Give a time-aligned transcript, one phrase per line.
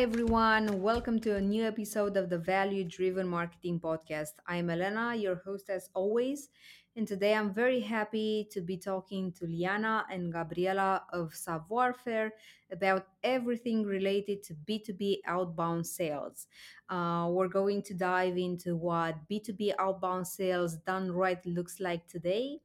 [0.00, 0.80] Hi, everyone.
[0.80, 4.32] Welcome to a new episode of the Value Driven Marketing Podcast.
[4.46, 6.48] I'm Elena, your host as always.
[6.96, 12.32] And today I'm very happy to be talking to Liana and Gabriela of Savoir Faire
[12.72, 16.46] about everything related to B2B outbound sales.
[16.88, 22.56] Uh, we're going to dive into what B2B outbound sales done right looks like today,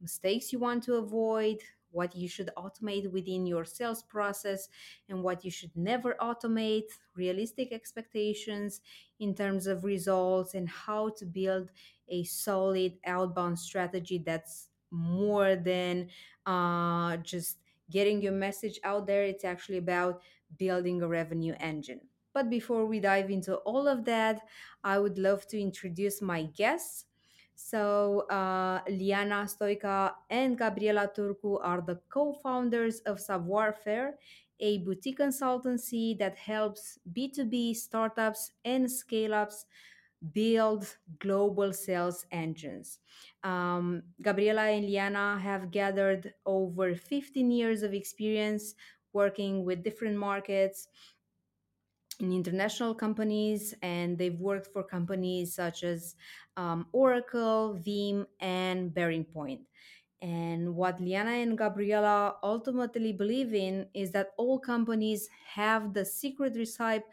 [0.00, 1.58] mistakes you want to avoid,
[1.90, 4.68] what you should automate within your sales process
[5.08, 6.84] and what you should never automate,
[7.16, 8.80] realistic expectations
[9.18, 11.70] in terms of results, and how to build
[12.08, 16.08] a solid outbound strategy that's more than
[16.46, 17.58] uh, just
[17.90, 19.24] getting your message out there.
[19.24, 20.22] It's actually about
[20.56, 22.00] building a revenue engine.
[22.32, 24.42] But before we dive into all of that,
[24.84, 27.04] I would love to introduce my guests.
[27.60, 34.14] So, uh, Liana Stoica and Gabriela Turcu are the co founders of Savoir Faire,
[34.60, 39.66] a boutique consultancy that helps B2B startups and scale ups
[40.32, 42.98] build global sales engines.
[43.42, 48.74] Um, Gabriela and Liana have gathered over 15 years of experience
[49.12, 50.88] working with different markets
[52.20, 56.16] in international companies, and they've worked for companies such as
[56.56, 59.60] um, Oracle, Veeam, and BearingPoint.
[60.20, 66.56] And what Liana and Gabriela ultimately believe in is that all companies have the secret
[66.56, 67.04] recipe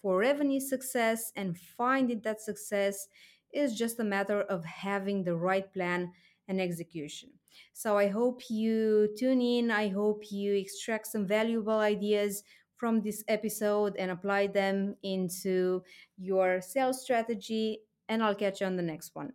[0.00, 3.08] for revenue success, and finding that success
[3.52, 6.12] is just a matter of having the right plan
[6.48, 7.30] and execution.
[7.72, 9.70] So I hope you tune in.
[9.70, 12.42] I hope you extract some valuable ideas
[12.82, 15.84] from this episode and apply them into
[16.18, 17.78] your sales strategy.
[18.08, 19.32] And I'll catch you on the next one.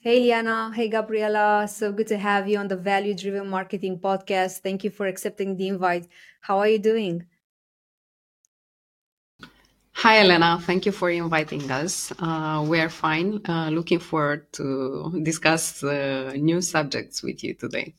[0.00, 0.72] Hey, Liana.
[0.74, 1.68] Hey, Gabriela.
[1.68, 4.58] So good to have you on the Value Driven Marketing Podcast.
[4.58, 6.08] Thank you for accepting the invite.
[6.40, 7.26] How are you doing?
[9.92, 10.58] Hi, Elena.
[10.60, 12.12] Thank you for inviting us.
[12.18, 13.40] Uh, we are fine.
[13.48, 17.94] Uh, looking forward to discuss uh, new subjects with you today.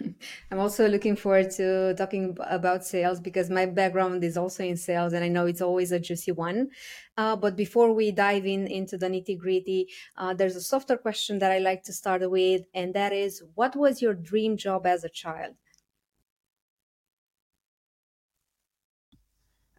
[0.50, 5.12] I'm also looking forward to talking about sales because my background is also in sales
[5.12, 6.70] and I know it's always a juicy one.
[7.16, 11.38] Uh, but before we dive in into the nitty gritty, uh, there's a softer question
[11.38, 15.04] that I like to start with, and that is what was your dream job as
[15.04, 15.56] a child?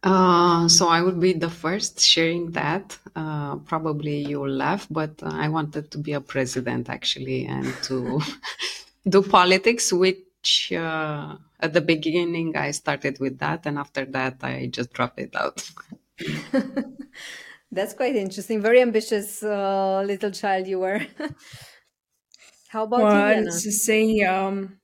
[0.02, 2.98] Uh, so I would be the first sharing that.
[3.16, 8.20] Uh, probably you'll laugh, but I wanted to be a president actually and to
[9.06, 14.66] do politics, which uh, at the beginning I started with that, and after that I
[14.66, 15.68] just dropped it out.
[17.70, 18.62] That's quite interesting.
[18.62, 21.06] Very ambitious uh, little child you were.
[22.68, 23.44] How about well, you?
[23.44, 24.78] Let's just say um,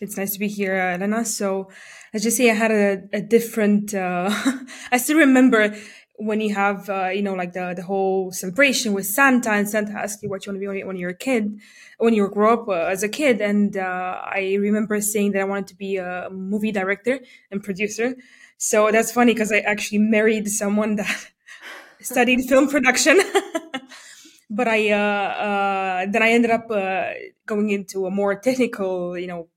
[0.00, 1.24] it's nice to be here, Elena.
[1.24, 1.70] So
[2.12, 3.94] let's just say I had a, a different.
[3.94, 4.30] Uh,
[4.92, 5.76] I still remember
[6.20, 9.92] when you have uh, you know like the the whole celebration with Santa and Santa
[9.92, 11.58] asks you what you want to be when you're a kid,
[11.98, 15.44] when you grow up uh, as a kid, and uh, I remember saying that I
[15.44, 17.20] wanted to be a movie director
[17.50, 18.16] and producer.
[18.58, 21.30] So that's funny because I actually married someone that
[22.00, 23.18] studied film production.
[24.50, 27.12] but I uh, uh, then I ended up uh,
[27.46, 29.48] going into a more technical, you know,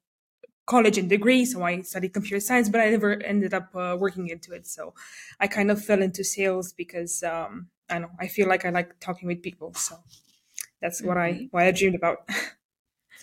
[0.65, 1.45] college and degree.
[1.45, 4.67] So I studied computer science, but I never ended up uh, working into it.
[4.67, 4.93] So
[5.39, 8.69] I kind of fell into sales because um, I don't know I feel like I
[8.69, 9.73] like talking with people.
[9.73, 9.97] So
[10.81, 11.45] that's what I mm-hmm.
[11.51, 12.27] what I dreamed about.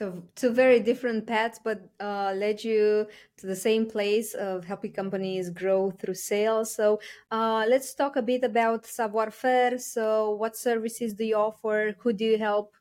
[0.00, 3.06] So two very different paths, but uh, led you
[3.36, 6.74] to the same place of helping companies grow through sales.
[6.74, 7.00] So
[7.30, 9.76] uh, let's talk a bit about Savoir Faire.
[9.76, 11.94] So what services do you offer?
[11.98, 12.74] Who do you help?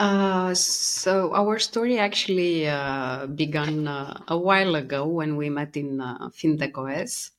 [0.00, 6.00] Uh, so our story actually uh, began uh, a while ago when we met in
[6.00, 7.32] uh, FintechOS.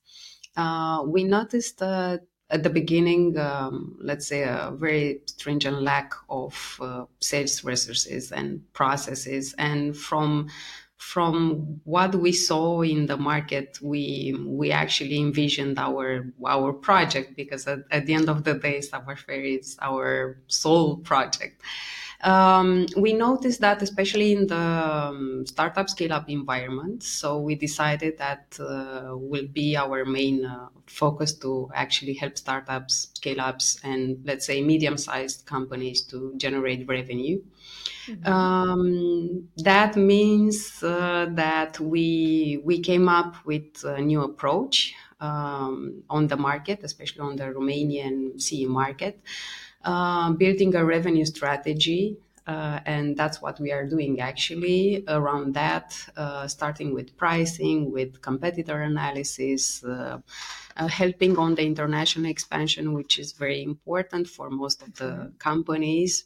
[0.56, 2.20] Uh, we noticed that
[2.50, 8.62] at the beginning, um, let's say, a very stringent lack of uh, sales resources and
[8.74, 10.48] processes, and from
[10.98, 17.66] from what we saw in the market, we we actually envisioned our our project because
[17.66, 21.60] at, at the end of the day, Savoir Faire is our sole project.
[22.22, 27.02] Um, we noticed that especially in the um, startup scale up environment.
[27.02, 33.08] So we decided that uh, will be our main uh, focus to actually help startups,
[33.14, 37.42] scale ups, and let's say medium sized companies to generate revenue.
[38.06, 38.32] Mm-hmm.
[38.32, 46.26] Um, that means uh, that we we came up with a new approach um, on
[46.26, 49.20] the market, especially on the Romanian CE market,
[49.84, 55.96] uh, building a revenue strategy Uh, and that's what we are doing actually around that,
[56.16, 60.18] uh, starting with pricing, with competitor analysis, uh,
[60.76, 66.24] uh helping on the international expansion, which is very important for most of the companies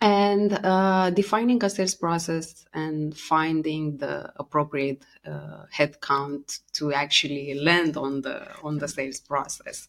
[0.00, 5.04] and uh, defining a sales process and finding the appropriate
[5.78, 9.88] headcount to actually land on the on the sales process.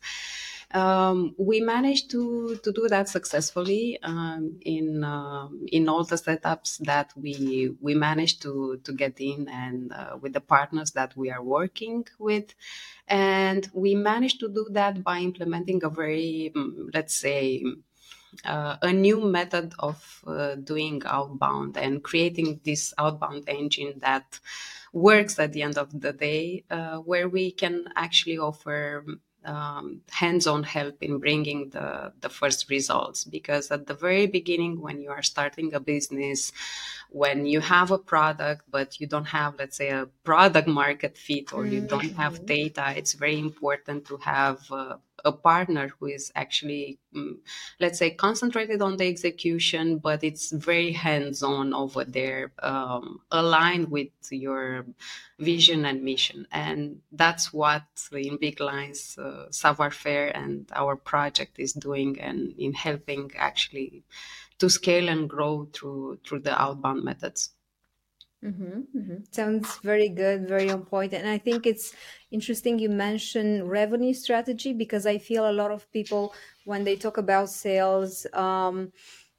[0.73, 6.79] Um, we managed to to do that successfully um, in uh, in all the setups
[6.79, 11.29] that we we managed to to get in and uh, with the partners that we
[11.29, 12.55] are working with,
[13.07, 17.63] and we managed to do that by implementing a very mm, let's say
[18.45, 24.39] uh, a new method of uh, doing outbound and creating this outbound engine that
[24.91, 29.05] works at the end of the day, uh, where we can actually offer
[29.45, 35.01] um, hands-on help in bringing the, the first results because at the very beginning when
[35.01, 36.51] you are starting a business
[37.09, 41.53] when you have a product but you don't have let's say a product market fit
[41.53, 42.45] or you don't have mm-hmm.
[42.45, 44.95] data it's very important to have uh,
[45.25, 47.39] a partner who is actually, um,
[47.79, 53.89] let's say, concentrated on the execution, but it's very hands on over there, um, aligned
[53.89, 54.85] with your
[55.39, 56.47] vision and mission.
[56.51, 62.53] And that's what, in big lines, uh, Savoir Faire and our project is doing, and
[62.57, 64.03] in helping actually
[64.59, 67.49] to scale and grow through through the outbound methods.
[68.43, 69.15] Mm-hmm, mm-hmm.
[69.31, 71.13] Sounds very good, very on point.
[71.13, 71.93] And I think it's
[72.29, 76.33] interesting you mentioned revenue strategy because I feel a lot of people,
[76.65, 78.91] when they talk about sales, um,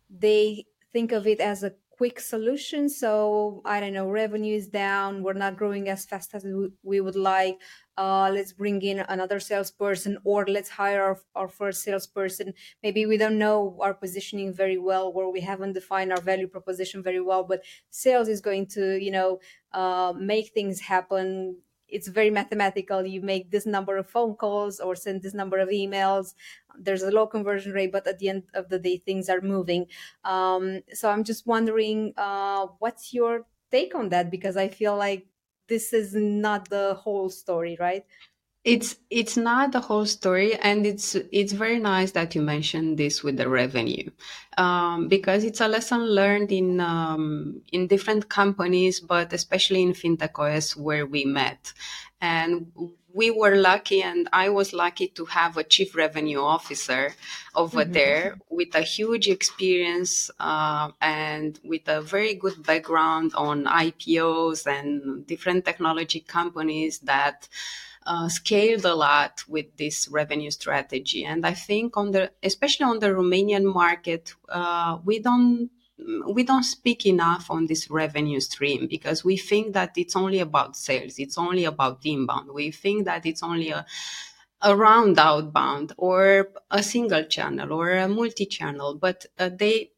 [0.09, 2.89] they think of it as a quick solution.
[2.89, 6.45] So I don't know, revenue is down, we're not growing as fast as
[6.83, 7.59] we would like
[7.97, 12.53] uh, let's bring in another salesperson or let's hire our, our first salesperson
[12.83, 17.03] maybe we don't know our positioning very well or we haven't defined our value proposition
[17.03, 19.39] very well but sales is going to you know
[19.73, 21.57] uh, make things happen
[21.95, 23.07] it's very mathematical.
[23.07, 26.35] You make this number of phone calls or send this number of emails.
[26.79, 29.87] There's a low conversion rate but at the end of the day things are moving.
[30.25, 34.31] Um, so i'm just wondering uh, what's your take on that?
[34.31, 35.27] Because i feel like
[35.69, 38.05] this is not the whole story, right?
[38.65, 43.23] It's it's not the whole story, and it's it's very nice that you mentioned this
[43.23, 44.11] with the revenue,
[44.57, 50.77] um, because it's a lesson learned in um, in different companies, but especially in FintechOS
[50.77, 51.75] where we met,
[52.23, 52.73] and
[53.15, 57.15] we were lucky and i was lucky to have a chief revenue officer
[57.55, 57.93] over mm-hmm.
[57.93, 65.27] there with a huge experience uh, and with a very good background on ipos and
[65.27, 67.49] different technology companies that
[68.07, 71.25] uh, scaled a lot with this revenue strategy.
[71.25, 75.71] And i think on the especially on the romanian market uh, we don't
[76.27, 80.77] we don't speak enough on this revenue stream because we think that it's only about
[80.77, 81.15] sales.
[81.19, 82.51] It's only about inbound.
[82.53, 83.87] We think that it's only a
[84.65, 88.97] around outbound or a single channel or a multi-channel.
[88.97, 89.91] But uh, they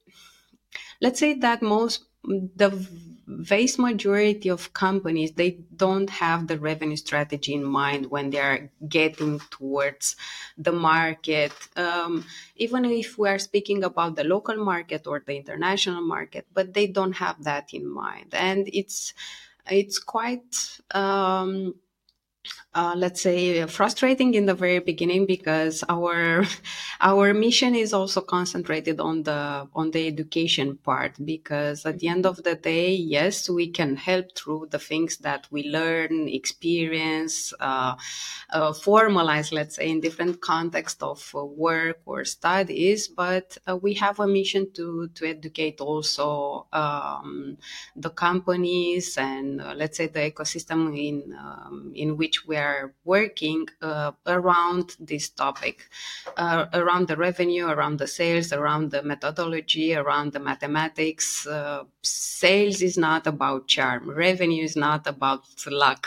[1.00, 2.70] let's say that most the
[3.28, 8.70] vast majority of companies they don't have the revenue strategy in mind when they are
[8.88, 10.14] getting towards
[10.56, 11.52] the market.
[11.76, 12.24] Um,
[12.54, 16.86] even if we are speaking about the local market or the international market but they
[16.86, 18.32] don't have that in mind.
[18.32, 19.12] And it's
[19.68, 21.74] it's quite um,
[22.74, 26.44] uh, let's say frustrating in the very beginning because our
[27.00, 32.26] our mission is also concentrated on the on the education part because at the end
[32.26, 37.94] of the day yes we can help through the things that we learn experience uh,
[38.50, 43.94] uh, formalize let's say in different contexts of uh, work or studies but uh, we
[43.94, 47.56] have a mission to to educate also um,
[47.96, 52.94] the companies and uh, let's say the ecosystem in um, in which we are are
[53.04, 55.88] working uh, around this topic,
[56.36, 61.46] uh, around the revenue, around the sales, around the methodology, around the mathematics.
[61.46, 64.10] Uh, sales is not about charm.
[64.10, 66.06] Revenue is not about luck.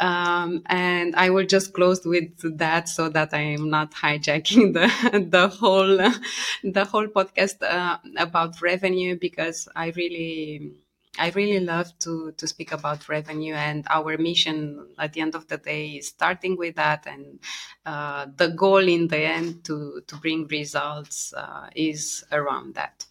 [0.00, 4.88] Um, and I will just close with that so that I am not hijacking the
[5.36, 5.96] the whole
[6.76, 10.72] the whole podcast uh, about revenue because I really
[11.18, 15.46] I really love to to speak about revenue and our mission at the end of
[15.48, 17.40] the day starting with that and
[17.84, 23.06] uh, the goal in the end to to bring results uh, is around that.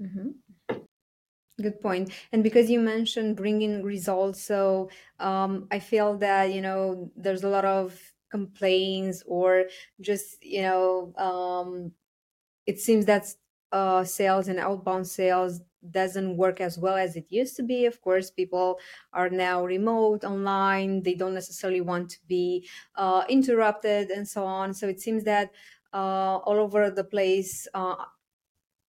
[0.00, 0.30] Mm-hmm.
[1.60, 2.10] Good point.
[2.32, 4.90] And because you mentioned bringing results, so
[5.20, 7.98] um, I feel that you know there's a lot of
[8.30, 9.66] complaints or
[10.00, 11.92] just you know um,
[12.66, 13.26] it seems that
[13.70, 15.60] uh, sales and outbound sales
[15.90, 17.86] doesn't work as well as it used to be.
[17.86, 18.78] Of course, people
[19.12, 21.02] are now remote, online.
[21.02, 24.74] They don't necessarily want to be uh, interrupted and so on.
[24.74, 25.50] So it seems that
[25.92, 27.96] uh, all over the place, uh,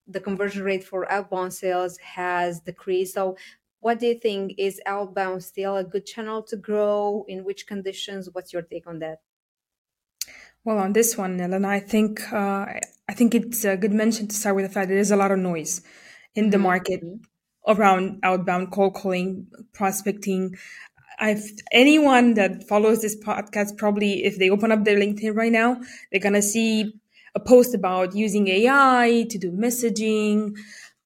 [0.07, 3.13] the conversion rate for outbound sales has decreased.
[3.13, 3.37] So
[3.79, 4.53] what do you think?
[4.57, 7.25] Is outbound still a good channel to grow?
[7.27, 8.29] In which conditions?
[8.31, 9.21] What's your take on that?
[10.63, 12.67] Well, on this one, Elena, I think uh,
[13.09, 15.31] I think it's a good mention to start with the fact that there's a lot
[15.31, 15.81] of noise
[16.35, 17.01] in the market
[17.67, 20.55] around outbound cold calling, prospecting.
[21.19, 25.79] I've anyone that follows this podcast probably if they open up their LinkedIn right now,
[26.11, 26.93] they're gonna see
[27.35, 30.55] a post about using AI to do messaging,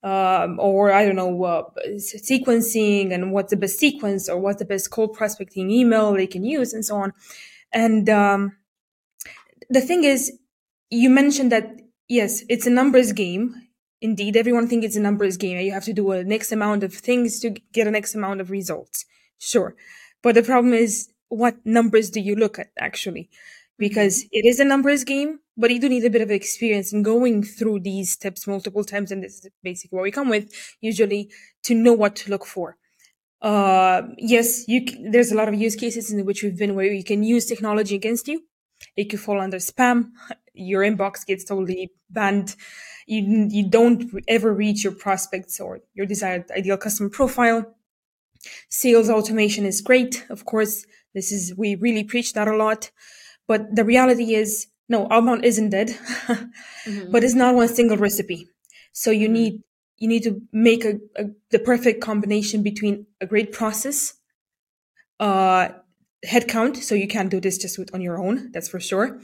[0.03, 1.63] um, or I don't know uh,
[1.97, 6.43] sequencing and what's the best sequence or what's the best cold prospecting email they can
[6.43, 7.13] use and so on.
[7.73, 8.55] And um,
[9.69, 10.31] the thing is,
[10.89, 13.64] you mentioned that yes, it's a numbers game.
[14.05, 15.59] Indeed, everyone thinks it's a numbers game.
[15.59, 18.51] You have to do a next amount of things to get a next amount of
[18.51, 19.03] results.
[19.39, 19.75] Sure.
[20.21, 23.31] But the problem is, what numbers do you look at actually?
[23.79, 24.37] Because mm-hmm.
[24.37, 27.41] it is a numbers game, but you do need a bit of experience in going
[27.41, 29.11] through these steps multiple times.
[29.11, 31.31] And this is basically what we come with usually
[31.63, 32.77] to know what to look for.
[33.41, 37.03] Uh, yes, you, there's a lot of use cases in which we've been where you
[37.03, 38.43] can use technology against you
[38.95, 40.11] it could fall under spam.
[40.53, 42.55] Your inbox gets totally banned.
[43.05, 47.75] You, you don't ever reach your prospects or your desired ideal customer profile.
[48.69, 50.25] Sales automation is great.
[50.29, 52.91] Of course, this is, we really preach that a lot.
[53.47, 55.89] But the reality is, no, outbound isn't dead,
[56.27, 57.11] mm-hmm.
[57.11, 58.47] but it's not one single recipe.
[58.91, 59.33] So you mm-hmm.
[59.33, 59.63] need,
[59.97, 64.15] you need to make a, a, the perfect combination between a great process,
[65.19, 65.69] uh,
[66.25, 66.77] headcount.
[66.77, 68.51] So you can't do this just with, on your own.
[68.51, 69.19] That's for sure.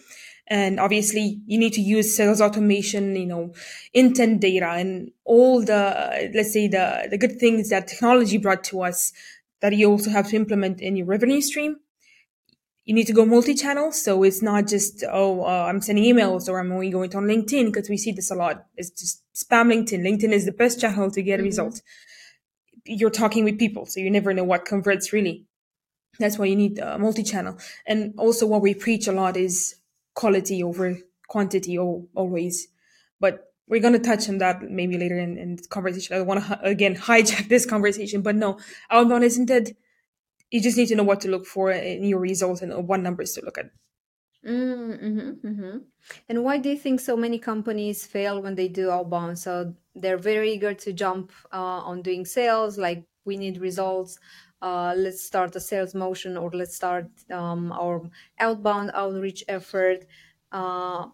[0.47, 3.53] And obviously you need to use sales automation, you know,
[3.93, 8.81] intent data and all the, let's say the, the good things that technology brought to
[8.81, 9.13] us
[9.61, 11.77] that you also have to implement in your revenue stream.
[12.83, 13.91] You need to go multi-channel.
[13.93, 17.25] So it's not just, oh, uh, I'm sending emails or I'm only going to on
[17.25, 18.65] LinkedIn because we see this a lot.
[18.75, 20.01] It's just spam LinkedIn.
[20.01, 21.45] LinkedIn is the best channel to get mm-hmm.
[21.45, 21.81] results.
[22.85, 23.85] You're talking with people.
[23.85, 25.45] So you never know what converts really.
[26.19, 27.57] That's why you need uh, multi-channel.
[27.85, 29.75] And also what we preach a lot is
[30.13, 32.67] quality over quantity always.
[33.19, 36.13] But we're going to touch on that maybe later in, in the conversation.
[36.13, 39.77] I don't want to, again, hijack this conversation, but no, outbound isn't it?
[40.51, 43.31] You just need to know what to look for in your results and what numbers
[43.33, 43.67] to look at.
[44.45, 45.77] Mm-hmm, mm-hmm.
[46.27, 49.39] And why do you think so many companies fail when they do outbound?
[49.39, 54.19] So they're very eager to jump uh, on doing sales, like we need results
[54.61, 58.01] uh, let's start a sales motion or let's start um, our
[58.39, 60.05] outbound outreach effort.
[60.51, 61.07] Uh,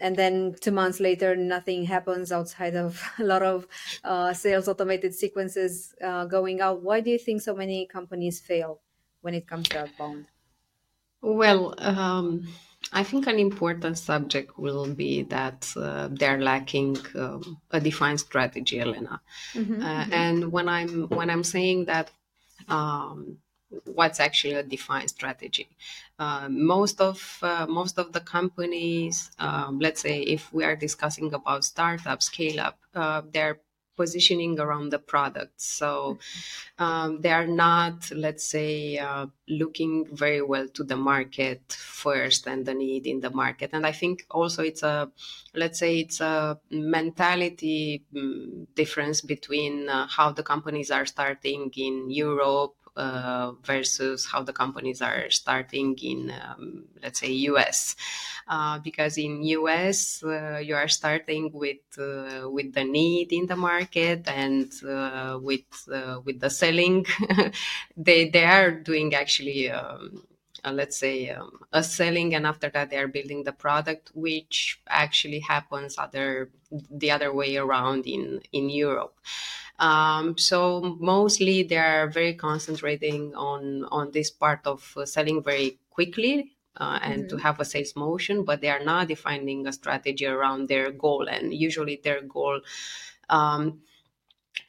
[0.00, 3.66] and then two months later nothing happens outside of a lot of
[4.04, 6.82] uh, sales automated sequences uh, going out.
[6.82, 8.80] Why do you think so many companies fail
[9.20, 10.26] when it comes to outbound?
[11.20, 12.46] Well um,
[12.92, 18.80] i think an important subject will be that uh, they're lacking um, a defined strategy
[18.80, 19.20] elena.
[19.52, 20.12] Mm-hmm, uh, mm-hmm.
[20.12, 22.10] and when i'm when i'm saying that
[22.68, 23.38] um,
[23.84, 25.68] what's actually a defined strategy.
[26.18, 31.32] Uh, most of uh, most of the companies, um, let's say if we are discussing
[31.34, 33.60] about startup scale up, uh, they're
[34.02, 35.60] positioning around the product.
[35.60, 36.18] So
[36.78, 39.26] um, they are not, let's say, uh,
[39.60, 41.62] looking very well to the market
[42.04, 43.70] first and the need in the market.
[43.72, 45.10] And I think also it's a,
[45.62, 46.34] let's say, it's a
[46.70, 54.42] mentality um, difference between uh, how the companies are starting in Europe uh, versus how
[54.42, 57.96] the companies are starting in, um, let's say, US.
[58.48, 63.56] Uh, because in US uh, you are starting with uh, with the need in the
[63.56, 65.88] market and uh, with
[66.24, 67.06] with the selling.
[67.96, 69.70] they they are doing actually.
[69.70, 70.24] Um,
[70.64, 74.80] uh, let's say um, a selling and after that they are building the product which
[74.88, 76.50] actually happens other
[76.90, 79.14] the other way around in in europe
[79.78, 85.78] um, so mostly they are very concentrating on on this part of uh, selling very
[85.90, 87.36] quickly uh, and mm-hmm.
[87.36, 91.28] to have a sales motion, but they are not defining a strategy around their goal.
[91.28, 92.60] And usually their goal
[93.28, 93.80] um,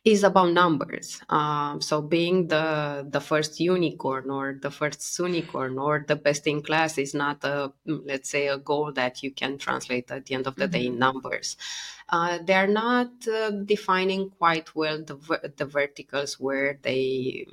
[0.04, 1.22] is about numbers.
[1.30, 6.62] Um, so being the the first unicorn or the first unicorn or the best in
[6.62, 10.48] class is not a let's say a goal that you can translate at the end
[10.48, 10.72] of the mm-hmm.
[10.72, 11.00] day in mm-hmm.
[11.00, 11.58] numbers.
[12.10, 17.46] Uh, they're not uh, defining quite well the the verticals where they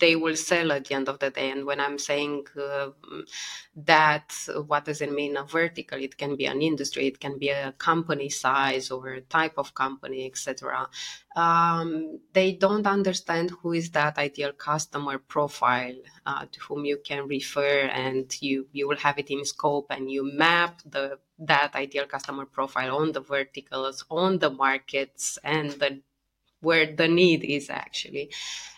[0.00, 1.50] they will sell at the end of the day.
[1.50, 2.88] And when I'm saying uh,
[3.76, 4.34] that,
[4.66, 5.36] what does it mean?
[5.36, 5.98] A vertical?
[5.98, 10.26] It can be an industry, it can be a company size or type of company,
[10.26, 10.88] etc.
[11.36, 15.96] Um, they don't understand who is that ideal customer profile
[16.26, 20.10] uh, to whom you can refer, and you you will have it in scope, and
[20.10, 26.00] you map the that ideal customer profile on the verticals, on the markets, and the
[26.60, 28.30] where the need is actually.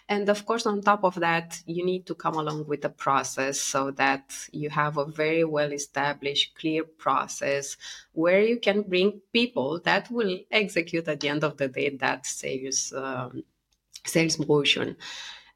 [0.08, 3.60] And of course, on top of that, you need to come along with a process
[3.60, 7.76] so that you have a very well established, clear process
[8.12, 12.26] where you can bring people that will execute at the end of the day that
[12.26, 13.44] sales um,
[14.04, 14.96] sales motion.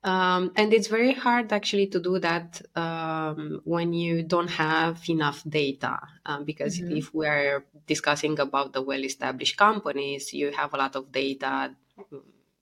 [0.05, 5.43] Um, and it's very hard actually to do that um, when you don't have enough
[5.49, 5.99] data.
[6.25, 6.97] Um, because mm-hmm.
[6.97, 11.75] if we are discussing about the well established companies, you have a lot of data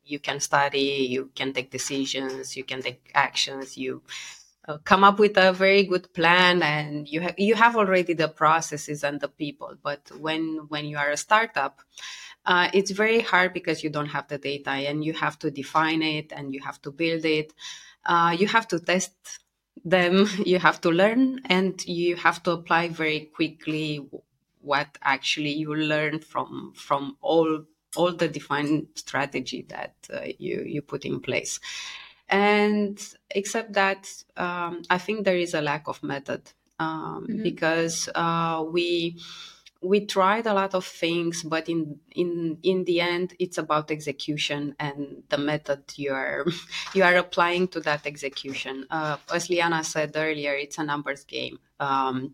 [0.04, 4.02] you can study, you can take decisions, you can take actions, you
[4.68, 8.28] uh, come up with a very good plan and you have you have already the
[8.28, 9.76] processes and the people.
[9.82, 11.80] But when when you are a startup
[12.46, 16.02] uh, it's very hard because you don't have the data and you have to define
[16.02, 17.54] it and you have to build it.
[18.04, 19.12] Uh, you have to test
[19.84, 24.06] them you have to learn and you have to apply very quickly
[24.60, 27.64] what actually you learn from from all
[27.96, 31.60] all the defined strategy that uh, you you put in place.
[32.28, 32.98] And
[33.30, 36.42] except that um, i think there is a lack of method
[36.78, 37.42] um, mm-hmm.
[37.42, 39.16] because uh, we
[39.82, 44.74] we tried a lot of things but in in in the end it's about execution
[44.80, 46.46] and the method you are
[46.94, 48.86] you are applying to that execution.
[48.90, 51.58] Uh, as liana said earlier it's a numbers game.
[51.80, 52.32] Um,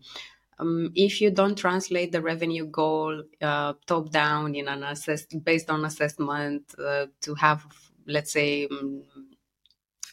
[0.61, 5.69] um, if you don't translate the revenue goal uh, top down in an assess based
[5.69, 7.65] on assessment uh, to have,
[8.05, 9.03] let's say, um,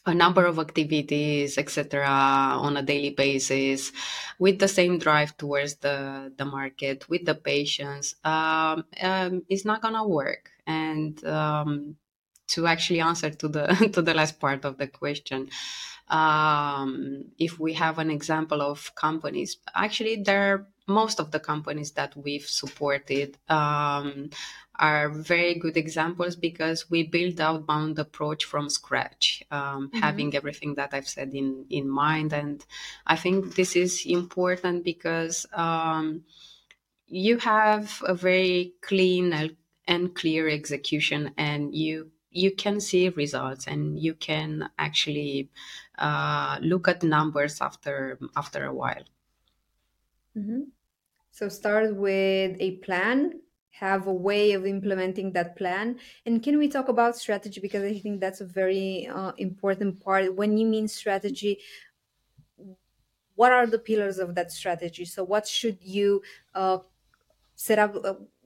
[0.06, 3.92] a number of activities, etc., on a daily basis,
[4.38, 9.82] with the same drive towards the the market, with the patience um, um, it's not
[9.82, 10.50] gonna work.
[10.66, 11.96] And um,
[12.48, 15.50] to actually answer to the to the last part of the question,
[16.10, 21.92] um, if we have an example of companies, actually, there are most of the companies
[21.92, 24.30] that we've supported um,
[24.78, 29.98] are very good examples because we build outbound approach from scratch, um, mm-hmm.
[29.98, 32.64] having everything that I've said in in mind, and
[33.06, 36.22] I think this is important because um,
[37.06, 43.98] you have a very clean and clear execution, and you you can see results and
[43.98, 45.50] you can actually
[45.98, 49.04] uh, look at numbers after after a while.
[50.36, 50.62] Mm-hmm.
[51.32, 56.68] So start with a plan, have a way of implementing that plan, and can we
[56.68, 60.34] talk about strategy because I think that's a very uh, important part.
[60.34, 61.60] When you mean strategy,
[63.34, 65.04] what are the pillars of that strategy?
[65.04, 66.22] So what should you
[66.54, 66.78] uh,
[67.54, 67.96] set up?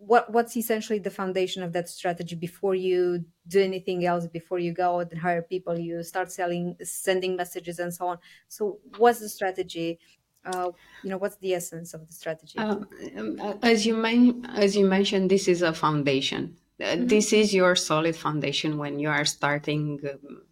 [0.03, 4.59] Uh, what what's essentially the foundation of that strategy before you do anything else before
[4.59, 8.19] you go out and hire people you start selling sending messages and so on?
[8.49, 9.99] So what's the strategy?
[10.45, 10.71] Uh,
[11.05, 12.59] you know what's the essence of the strategy?
[12.59, 12.81] Uh,
[13.17, 16.57] um, as you men- as you mentioned this is a foundation.
[16.81, 17.07] Uh, mm-hmm.
[17.07, 20.43] this is your solid foundation when you are starting um,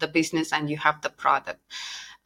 [0.00, 1.60] the business and you have the product.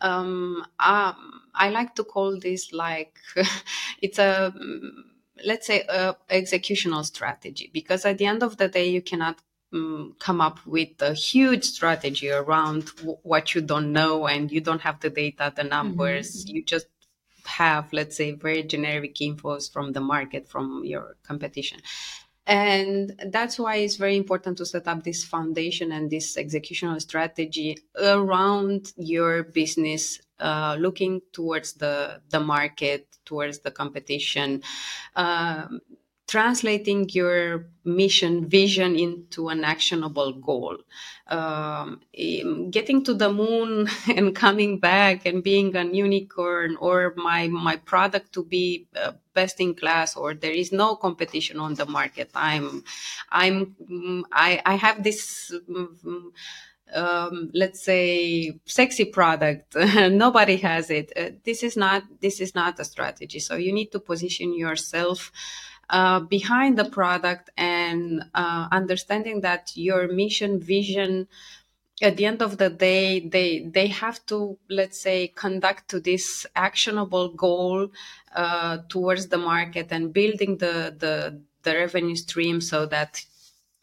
[0.01, 3.19] Um, um, i like to call this like
[4.03, 4.53] it's a
[5.45, 9.39] let's say a executional strategy because at the end of the day you cannot
[9.73, 14.61] um, come up with a huge strategy around w- what you don't know and you
[14.61, 16.57] don't have the data the numbers mm-hmm.
[16.57, 16.87] you just
[17.45, 21.81] have let's say very generic infos from the market from your competition
[22.47, 27.77] and that's why it's very important to set up this foundation and this executional strategy
[28.01, 34.63] around your business uh, looking towards the the market towards the competition.
[35.17, 35.81] Um,
[36.27, 40.77] translating your mission vision into an actionable goal.
[41.29, 42.01] Um,
[42.71, 48.33] getting to the moon and coming back and being a unicorn or my my product
[48.35, 52.83] to be uh, best in class or there is no competition on the market i'm
[53.31, 53.75] i'm
[54.33, 55.53] i i have this
[56.95, 59.75] um, let's say sexy product.
[59.97, 61.13] Nobody has it.
[61.17, 63.41] Uh, this is not this is not a strategy.
[63.41, 65.33] So you need to position yourself
[65.91, 71.29] uh, behind the product and uh, understanding that your mission vision
[72.03, 76.47] at the end of the day they they have to let's say conduct to this
[76.55, 77.89] actionable goal
[78.35, 83.25] uh, towards the market and building the the the revenue stream so that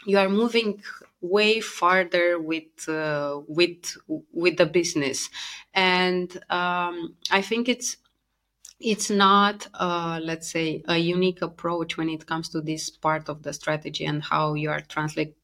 [0.06, 0.82] you are moving
[1.22, 3.98] way farther with uh, with
[4.32, 5.30] with the business.
[5.74, 7.98] And um, i think it's
[8.84, 13.44] it's not uh, let's say a unique approach when it comes to this part of
[13.44, 15.36] the strategy and how you are translate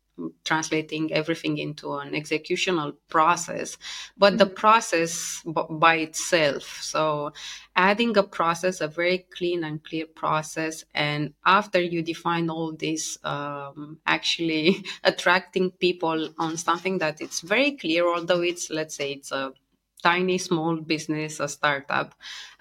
[0.43, 3.77] translating everything into an executional process,
[4.17, 6.79] but the process b- by itself.
[6.81, 7.31] So,
[7.75, 13.17] adding a process, a very clean and clear process, and after you define all this,
[13.23, 19.31] um, actually attracting people on something that it's very clear, although it's, let's say, it's
[19.31, 19.53] a
[20.03, 22.15] tiny, small business, a startup,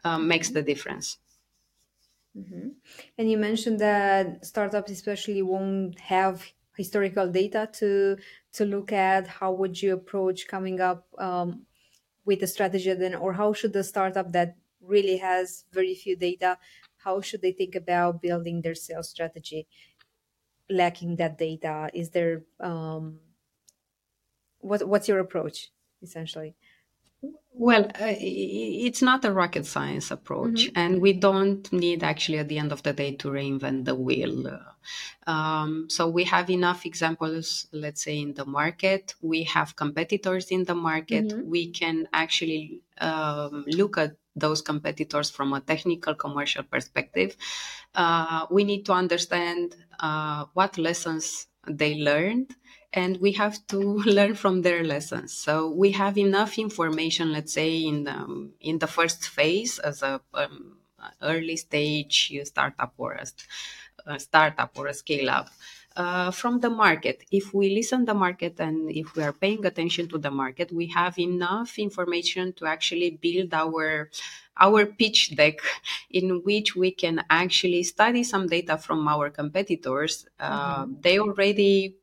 [0.05, 1.19] uh, makes the difference.
[2.37, 2.69] Mm-hmm.
[3.17, 6.45] And you mentioned that startups especially won't have
[6.77, 8.17] historical data to
[8.53, 11.67] to look at how would you approach coming up um,
[12.25, 16.57] with a strategy then or how should the startup that really has very few data
[16.99, 19.67] how should they think about building their sales strategy
[20.71, 23.19] lacking that data is there um,
[24.61, 25.71] what what's your approach
[26.01, 26.55] essentially
[27.59, 30.79] well, uh, it's not a rocket science approach, mm-hmm.
[30.79, 34.61] and we don't need actually at the end of the day to reinvent the wheel.
[35.27, 39.15] Um, so we have enough examples, let's say, in the market.
[39.21, 41.27] We have competitors in the market.
[41.27, 41.51] Mm-hmm.
[41.51, 47.37] We can actually um, look at those competitors from a technical commercial perspective.
[47.93, 52.55] Uh, we need to understand uh, what lessons they learned
[52.93, 57.79] and we have to learn from their lessons so we have enough information let's say
[57.83, 60.79] in the in the first phase as a um,
[61.23, 63.27] early stage startup or a,
[64.07, 65.49] a startup or a scale up
[65.99, 67.25] uh, from the market.
[67.31, 70.87] If we listen the market and if we are paying attention to the market, we
[70.95, 74.09] have enough information to actually build our
[74.61, 75.59] our pitch deck
[76.11, 80.27] in which we can actually study some data from our competitors.
[80.39, 81.01] Uh, mm-hmm.
[81.01, 81.97] They already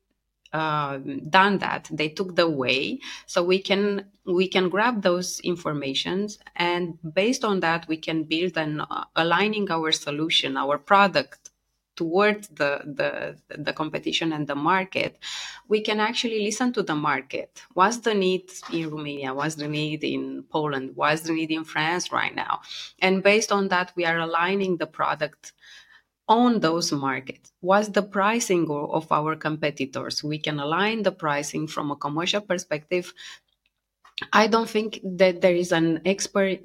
[0.56, 0.98] uh,
[1.38, 1.88] done that.
[1.90, 3.00] They took the way.
[3.26, 8.56] So we can we can grab those informations and based on that we can build
[8.56, 11.50] an uh, aligning our solution our product
[11.96, 13.10] towards the, the
[13.66, 15.18] the competition and the market.
[15.68, 17.50] We can actually listen to the market.
[17.74, 19.34] What's the need in romania?
[19.34, 20.92] What's the need in poland?
[20.94, 22.60] What's the need in france right now?
[22.98, 25.52] And based on that we are aligning the product
[26.28, 27.52] on those markets.
[27.60, 30.24] What's the pricing of our competitors?
[30.24, 33.12] We can align the pricing from a commercial perspective.
[34.32, 36.58] I don't think that there is an expert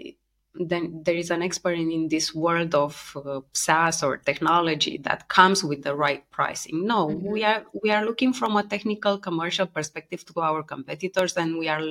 [0.56, 5.64] then there is an expert in, this world of uh, SaaS or technology that comes
[5.64, 6.86] with the right pricing.
[6.86, 7.32] No, mm-hmm.
[7.32, 11.70] we are we are looking from a technical commercial perspective to our competitors, and we
[11.70, 11.82] are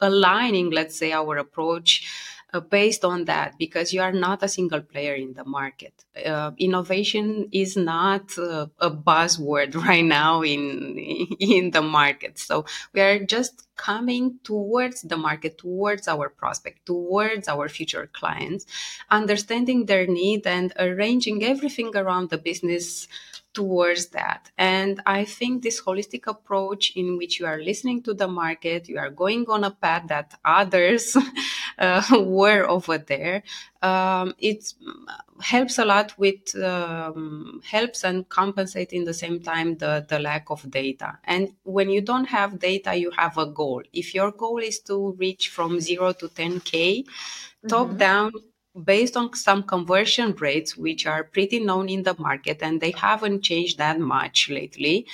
[0.00, 2.08] aligning, let's say, our approach
[2.52, 6.04] uh, based on that because you are not a single player in the market.
[6.24, 10.98] Uh, innovation is not uh, a buzzword right now in
[11.40, 12.38] in the market.
[12.38, 18.66] So we are just coming towards the market, towards our prospect, towards our future clients,
[19.10, 23.08] understanding their need and arranging everything around the business
[23.54, 24.50] towards that.
[24.56, 28.98] And I think this holistic approach in which you are listening to the market, you
[28.98, 31.16] are going on a path that others
[31.78, 33.42] uh, were over there,
[33.82, 34.72] um, it
[35.40, 40.50] helps a lot with um, helps and compensate in the same time the, the lack
[40.50, 41.18] of data.
[41.24, 43.82] And when you don't have data, you have a goal.
[43.92, 47.68] If your goal is to reach from zero to 10K, mm-hmm.
[47.68, 48.32] top down,
[48.84, 53.42] based on some conversion rates, which are pretty known in the market and they haven't
[53.42, 55.06] changed that much lately,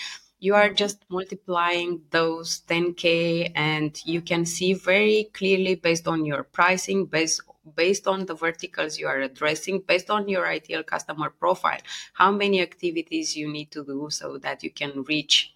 [0.45, 6.43] you are just multiplying those 10K and you can see very clearly based on your
[6.45, 7.41] pricing, based
[7.77, 11.81] based on the verticals you are addressing, based on your ideal customer profile,
[12.13, 15.54] how many activities you need to do so that you can reach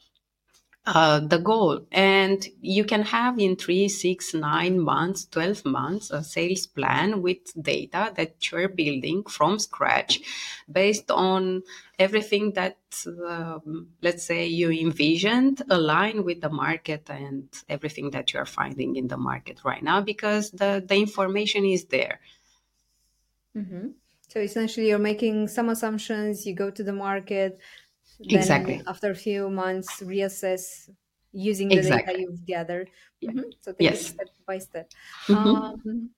[0.89, 1.87] uh, the goal.
[1.93, 7.39] And you can have in three, six, nine months, 12 months a sales plan with
[7.61, 10.21] data that you're building from scratch
[10.71, 11.63] based on
[11.99, 12.79] everything that,
[13.27, 18.97] um, let's say, you envisioned align with the market and everything that you are finding
[18.97, 22.19] in the market right now because the, the information is there.
[23.55, 23.89] Mm-hmm.
[24.29, 27.59] So essentially, you're making some assumptions, you go to the market,
[28.21, 28.83] exactly.
[28.87, 30.91] after a few months, reassess
[31.33, 32.15] using the exactly.
[32.15, 32.91] data you've gathered.
[33.23, 33.51] Mm-hmm.
[33.61, 34.07] So take yes.
[34.07, 34.91] step by step.
[35.27, 35.49] Mm-hmm.
[35.49, 36.11] Um,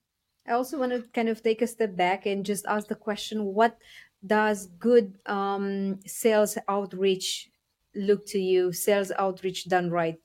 [0.47, 3.45] I also want to kind of take a step back and just ask the question:
[3.45, 3.79] What
[4.25, 7.51] does good um, sales outreach
[7.95, 8.73] look to you?
[8.73, 10.19] Sales outreach done right.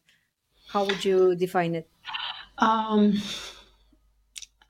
[0.67, 1.89] How would you define it?
[2.57, 3.21] Um,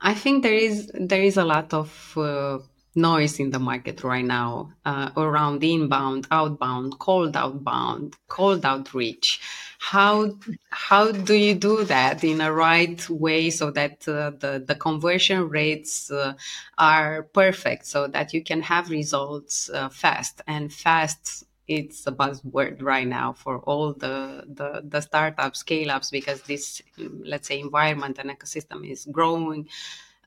[0.00, 2.58] I think there is there is a lot of uh,
[2.96, 9.40] noise in the market right now uh, around inbound, outbound, cold outbound, cold outreach.
[9.78, 10.30] how
[10.70, 15.48] how do you do that in a right way so that uh, the the conversion
[15.48, 16.32] rates uh,
[16.78, 22.80] are perfect so that you can have results uh, fast and fast it's a buzzword
[22.82, 26.82] right now for all the the, the startup scale ups because this
[27.24, 29.68] let's say environment and ecosystem is growing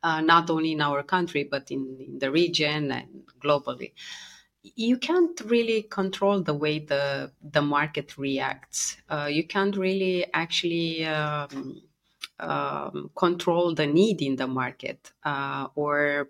[0.03, 3.91] uh, not only in our country but in, in the region and globally
[4.62, 8.97] you can't really control the way the the market reacts.
[9.09, 11.81] Uh, you can't really actually um,
[12.39, 16.27] um, control the need in the market uh, or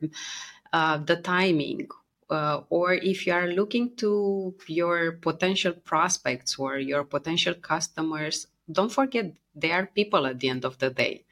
[0.73, 1.87] uh, the timing.
[2.29, 8.91] Uh, or if you are looking to your potential prospects or your potential customers, don't
[8.91, 11.25] forget they are people at the end of the day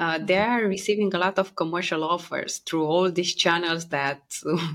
[0.00, 4.22] uh, they are receiving a lot of commercial offers through all these channels that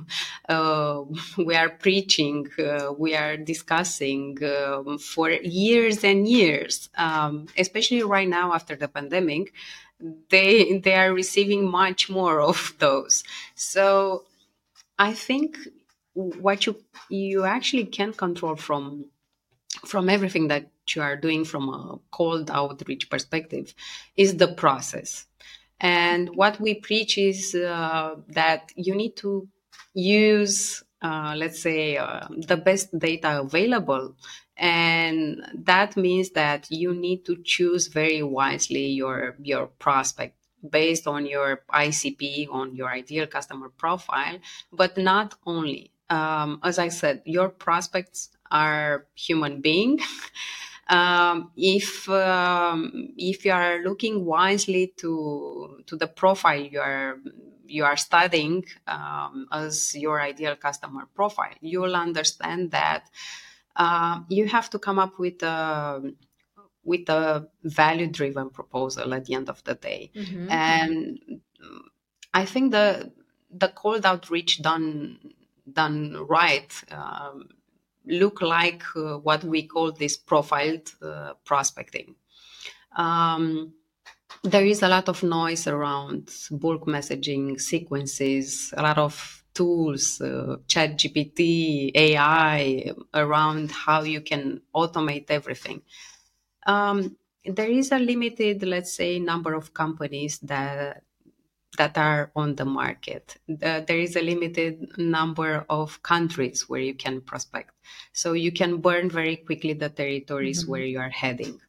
[0.50, 1.02] uh,
[1.44, 6.90] we are preaching, uh, we are discussing um, for years and years.
[6.96, 9.52] Um, especially right now after the pandemic,
[10.30, 13.24] they they are receiving much more of those.
[13.56, 14.26] So
[15.00, 15.58] I think
[16.14, 16.76] what you
[17.10, 19.06] you actually can control from
[19.86, 23.74] from everything that you are doing from a cold outreach perspective
[24.16, 25.26] is the process.
[25.80, 29.48] And what we preach is uh, that you need to
[29.94, 34.16] use, uh, let's say, uh, the best data available.
[34.58, 40.38] And that means that you need to choose very wisely your, your prospect
[40.70, 44.40] based on your ICP, on your ideal customer profile,
[44.72, 45.92] but not only.
[46.10, 50.00] Um, as I said, your prospects are human being.
[50.88, 57.18] um, if um, if you are looking wisely to to the profile you are
[57.68, 63.10] you are studying um, as your ideal customer profile, you will understand that
[63.76, 66.14] uh, you have to come up with a
[66.84, 70.50] with a value driven proposal at the end of the day, mm-hmm.
[70.52, 71.20] and
[72.34, 73.12] I think the
[73.52, 75.18] the cold outreach done
[75.72, 77.50] done right um,
[78.08, 82.16] look like uh, what we call this profiled uh, prospecting.
[82.96, 83.74] Um,
[84.44, 90.58] there is a lot of noise around bulk messaging sequences, a lot of tools, uh,
[90.68, 95.82] ChatGPT, AI around how you can automate everything.
[96.68, 97.16] Um,
[97.46, 101.04] there is a limited, let's say, number of companies that
[101.76, 103.38] that are on the market.
[103.48, 107.72] there is a limited number of countries where you can prospect.
[108.14, 110.72] So you can burn very quickly the territories mm-hmm.
[110.72, 111.60] where you are heading.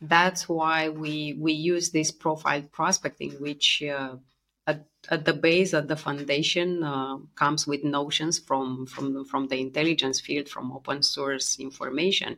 [0.00, 4.16] That's why we, we use this profile prospecting, which uh,
[4.66, 9.60] at, at, the base, at the foundation, uh, comes with notions from, from, from the
[9.60, 12.36] intelligence field, from open source information.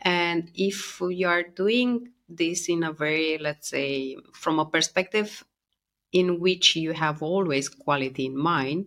[0.00, 5.44] And if you are doing this in a very, let's say, from a perspective
[6.12, 8.86] in which you have always quality in mind,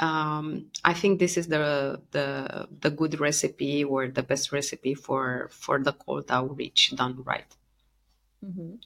[0.00, 5.48] um, I think this is the, the the good recipe or the best recipe for
[5.52, 7.54] for the cold outreach done right.
[8.44, 8.76] Mm-hmm.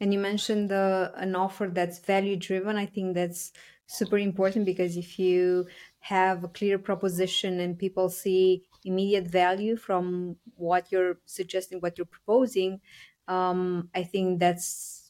[0.00, 2.76] And you mentioned the an offer that's value driven.
[2.76, 3.52] I think that's
[3.86, 5.66] super important because if you
[6.00, 12.04] have a clear proposition and people see immediate value from what you're suggesting, what you're
[12.04, 12.80] proposing,
[13.28, 15.01] um, I think that's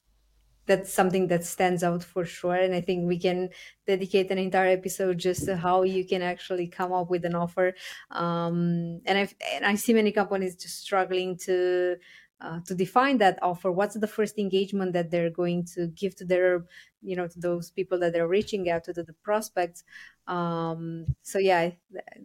[0.67, 3.49] that's something that stands out for sure and i think we can
[3.87, 7.75] dedicate an entire episode just to how you can actually come up with an offer.
[8.11, 11.97] Um, and i and i see many companies just struggling to
[12.41, 13.71] uh, to define that offer.
[13.71, 16.65] What's the first engagement that they're going to give to their
[17.01, 19.85] you know to those people that they're reaching out to, the prospects?
[20.27, 21.71] Um, so yeah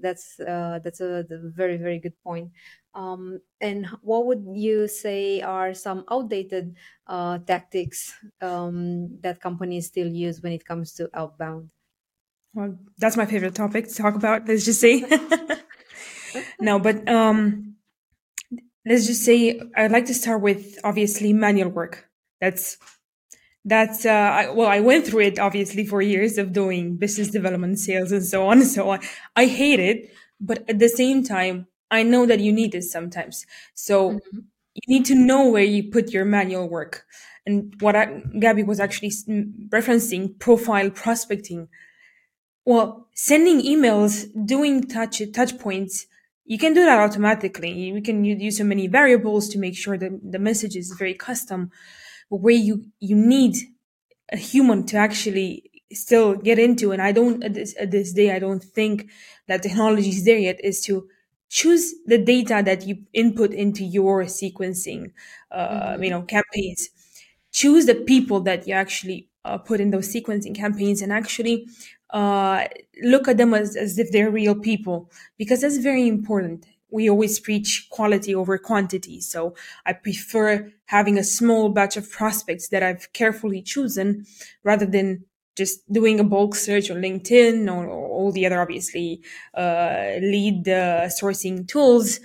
[0.01, 2.51] that's uh, that's a very very good point
[2.97, 10.07] um, and what would you say are some outdated uh, tactics um, that companies still
[10.07, 11.69] use when it comes to outbound?
[12.55, 14.47] Well, that's my favorite topic to talk about.
[14.47, 15.05] Let's just say.
[16.59, 17.75] no, but um,
[18.83, 22.09] let's just say I'd like to start with obviously manual work.
[22.41, 22.79] That's
[23.63, 27.77] that's uh, I, well, I went through it obviously for years of doing business development,
[27.77, 29.01] sales, and so on and so on.
[29.35, 30.09] I hate it,
[30.41, 33.45] but at the same time, I know that you need this sometimes.
[33.73, 34.37] So mm-hmm.
[34.73, 37.05] you need to know where you put your manual work.
[37.45, 39.11] And what I, Gabby was actually
[39.69, 41.69] referencing profile prospecting.
[42.65, 46.07] Well, sending emails, doing touch touch points,
[46.43, 47.71] you can do that automatically.
[47.71, 51.71] You can use so many variables to make sure that the message is very custom.
[52.29, 53.55] But where you you need
[54.31, 58.35] a human to actually still get into, and I don't at this, at this day
[58.35, 59.09] I don't think
[59.47, 61.07] that technology is there yet, is to
[61.49, 65.11] choose the data that you input into your sequencing
[65.51, 66.03] uh, Mhm.
[66.03, 66.89] you know campaigns
[67.51, 71.67] choose the people that you actually uh, put in those sequencing campaigns and actually
[72.11, 72.65] uh,
[73.03, 77.37] look at them as, as if they're real people because that's very important we always
[77.39, 79.53] preach quality over quantity so
[79.85, 84.25] i prefer having a small batch of prospects that i've carefully chosen
[84.63, 85.23] rather than
[85.57, 89.21] just doing a bulk search on linkedin or, or all the other obviously
[89.55, 92.19] uh, lead uh, sourcing tools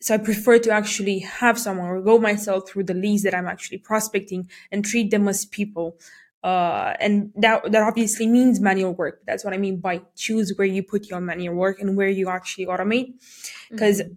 [0.00, 3.46] so I prefer to actually have someone or go myself through the leads that I'm
[3.46, 5.98] actually prospecting and treat them as people.
[6.42, 9.22] Uh, and that that obviously means manual work.
[9.26, 12.28] That's what I mean by choose where you put your manual work and where you
[12.28, 13.14] actually automate.
[13.74, 14.16] Because Mhm.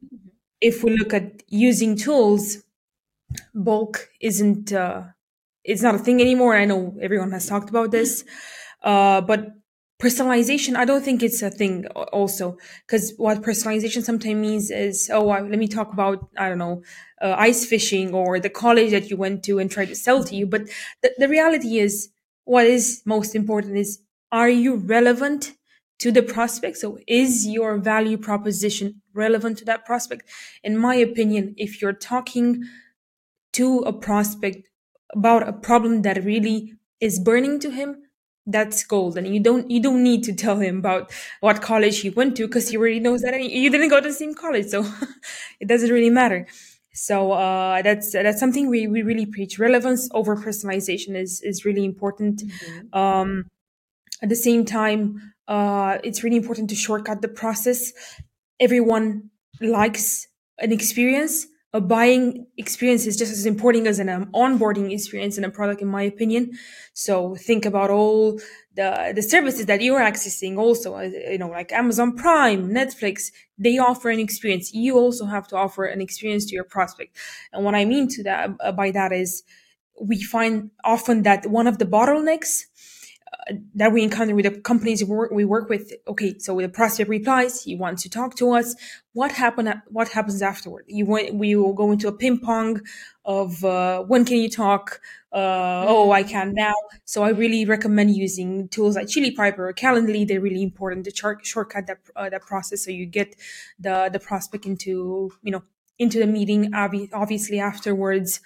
[0.62, 2.60] if we look at using tools,
[3.54, 5.04] bulk isn't uh,
[5.68, 6.56] it's not a thing anymore.
[6.56, 8.24] I know everyone has talked about this,
[8.84, 9.50] uh, but
[10.00, 15.26] personalization i don't think it's a thing also because what personalization sometimes means is oh
[15.26, 16.84] let me talk about i don't know
[17.24, 20.36] uh, ice fishing or the college that you went to and try to sell to
[20.36, 20.46] you.
[20.46, 20.70] But
[21.02, 22.10] the, the reality is
[22.44, 24.00] what is most important is
[24.32, 25.54] are you relevant
[25.98, 26.78] to the prospect?
[26.78, 30.30] So is your value proposition relevant to that prospect?
[30.64, 32.64] In my opinion if you're talking
[33.54, 34.68] to a prospect
[35.14, 38.04] about a problem that really is burning to him
[38.50, 39.18] that's gold.
[39.18, 42.48] And you don't you don't need to tell him about what college he went to
[42.48, 44.86] because he already knows that any- you didn't go to the same college so
[45.60, 46.48] it doesn't really matter.
[46.94, 49.60] So uh, that's that's something we, we really preach.
[49.60, 52.44] Relevance over personalization is is really important.
[52.44, 52.98] Mhm.
[52.98, 53.46] um,
[54.22, 57.94] at the same time uh, it's really important to shortcut the process.
[58.60, 59.30] Everyone
[59.62, 60.28] likes
[60.60, 65.44] an experience a buying experience is just as important as an um, onboarding experience in
[65.44, 66.52] a product in my opinion.
[66.94, 68.40] So think about all
[68.76, 73.78] the the services that you're accessing also uh, you know like amazon prime netflix they
[73.78, 74.74] offer an experience.
[74.74, 77.12] You also have to offer an experience to your prospect.
[77.52, 79.44] And what i mean to that uh, by that is
[80.00, 82.54] we find often that one of the bottlenecks
[83.76, 85.94] that we encounter with the companies we work, with.
[86.08, 88.76] Okay so the prospect replies he wants to talk to us.
[89.14, 90.86] What happen what happens afterward?
[90.88, 92.82] You want we will go into a ping pong
[93.26, 95.02] of uh, when can you talk?
[95.32, 96.74] Uh, oh i can now.
[97.06, 100.28] So i really recommend using tools like chili piper or calendly.
[100.28, 102.84] They're really important to chart, shortcut that uh, that process.
[102.84, 103.36] So you get
[103.80, 105.64] the the prospect into you know
[106.00, 108.40] into the meeting obvi- obviously afterwards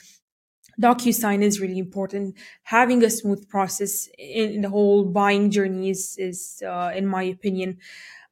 [0.79, 2.35] DocuSign is really important.
[2.63, 7.77] Having a smooth process in, the whole buying journey is, is uh, in my opinion,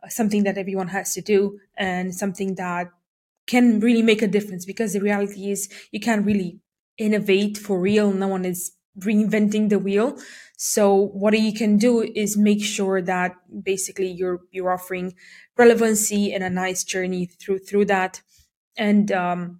[0.08, 2.90] something that everyone has to do and something that
[3.48, 6.60] can really make a difference because the reality is you can't really
[6.98, 8.12] innovate for real.
[8.12, 10.18] No one is reinventing the wheel.
[10.58, 15.16] So what you can do is make sure that basically you're you're offering
[15.58, 18.22] relevancy and a nice journey through through that.
[18.78, 19.60] And um,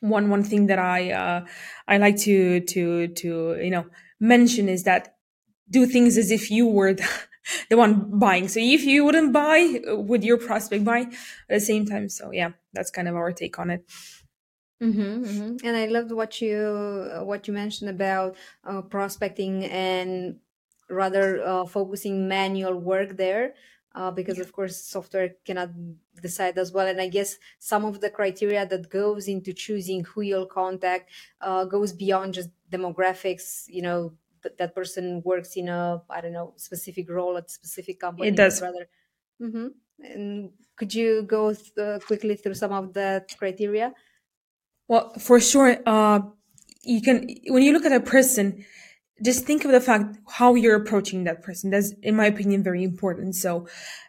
[0.00, 1.46] one one thing that I uh,
[1.86, 3.86] I like to to to you know
[4.20, 5.16] mention is that
[5.70, 7.08] do things as if you were the,
[7.70, 8.48] the one buying.
[8.48, 11.10] So if you wouldn't buy, would your prospect buy at
[11.48, 12.08] the same time?
[12.08, 13.84] So yeah, that's kind of our take on it.
[14.82, 15.66] Mm-hmm, mm-hmm.
[15.66, 20.36] And I loved what you uh, what you mentioned about uh, prospecting and
[20.88, 23.54] rather uh, focusing manual work there,
[23.98, 25.70] uh, because of course software cannot
[26.22, 26.86] decide as well.
[26.92, 31.64] And I guess some of the criteria that goes into choosing who you'll contact uh,
[31.74, 33.44] goes beyond just demographics.
[33.68, 34.00] You know,
[34.42, 38.36] th- that person works in a I don't know specific role at specific company, It
[38.36, 38.62] does.
[38.66, 38.84] rather.
[39.42, 39.68] Mm-hmm.
[40.00, 43.08] And could you go th- uh, quickly through some of the
[43.38, 43.94] criteria?
[44.88, 46.20] Well, for sure, uh,
[46.82, 48.64] you can when you look at a person,
[49.22, 51.70] just think of the fact how you're approaching that person.
[51.70, 53.34] That's, in my opinion, very important.
[53.34, 53.68] So,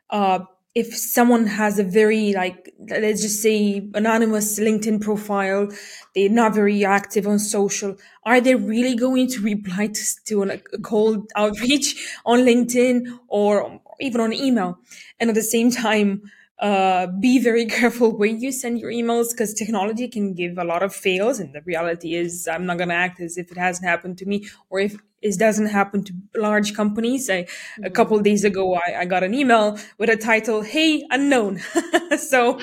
[0.10, 0.40] uh,
[0.76, 5.68] if someone has a very like let's just say anonymous linkedin profile
[6.14, 10.58] they're not very active on social are they really going to reply to, to a
[10.82, 14.78] cold outreach on linkedin or even on email
[15.20, 16.22] and at the same time
[16.60, 20.84] uh, be very careful where you send your emails because technology can give a lot
[20.84, 23.88] of fails and the reality is i'm not going to act as if it hasn't
[23.88, 27.30] happened to me or if it doesn't happen to large companies.
[27.30, 27.46] A
[27.94, 31.62] couple of days ago I, I got an email with a title hey unknown.
[32.18, 32.60] So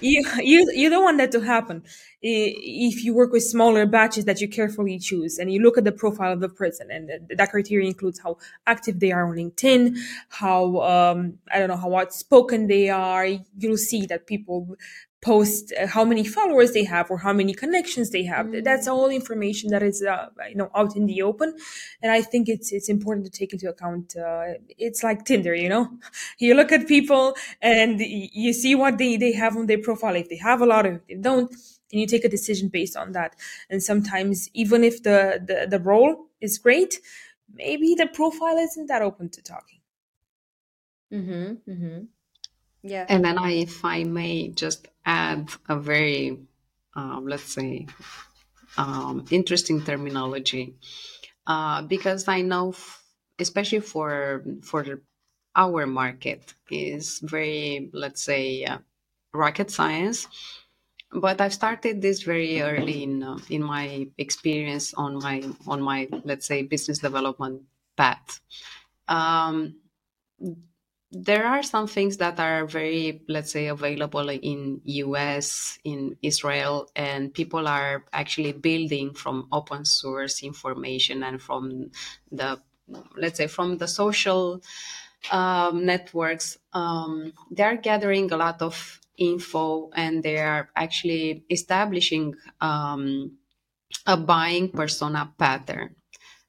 [0.00, 1.82] you, you you don't want that to happen.
[2.22, 5.92] If you work with smaller batches that you carefully choose and you look at the
[5.92, 9.96] profile of the person and that criteria includes how active they are on linkedin
[10.28, 13.26] how um, i don't know how outspoken they are
[13.58, 14.76] you'll see that people
[15.26, 18.46] post uh, how many followers they have or how many connections they have.
[18.46, 18.62] Mm.
[18.68, 21.48] That's all information that is uh, you know out in the open,
[22.02, 24.16] and I think it's it's important to take into account.
[24.16, 24.44] Uh,
[24.86, 25.84] it's like Tinder, you know,
[26.38, 30.16] you look at people and you see what they they have on their profile.
[30.16, 31.50] If they have a lot, if they don't,
[31.90, 33.34] and you take a decision based on that.
[33.70, 35.18] And sometimes, even if the
[35.48, 37.00] the, the role is great,
[37.52, 39.80] maybe the profile isn't that open to talking.
[41.12, 41.70] Mm-hmm.
[41.72, 41.98] Mm-hmm.
[42.86, 43.06] Yeah.
[43.08, 46.38] And then I, if I may just add a very,
[46.94, 47.86] um, let's say,
[48.78, 50.74] um, interesting terminology,
[51.46, 53.02] uh, because I know, f-
[53.38, 55.02] especially for for
[55.56, 58.78] our market, is very, let's say, uh,
[59.34, 60.28] rocket science.
[61.12, 66.08] But I've started this very early in uh, in my experience on my on my
[66.24, 67.62] let's say business development
[67.96, 68.40] path.
[69.08, 69.76] Um,
[71.24, 77.32] there are some things that are very let's say available in us in israel and
[77.32, 81.90] people are actually building from open source information and from
[82.30, 82.60] the
[83.16, 84.60] let's say from the social
[85.30, 86.58] um, networks.
[86.72, 93.32] Um, they are gathering a lot of info and they are actually establishing um,
[94.06, 95.96] a buying persona pattern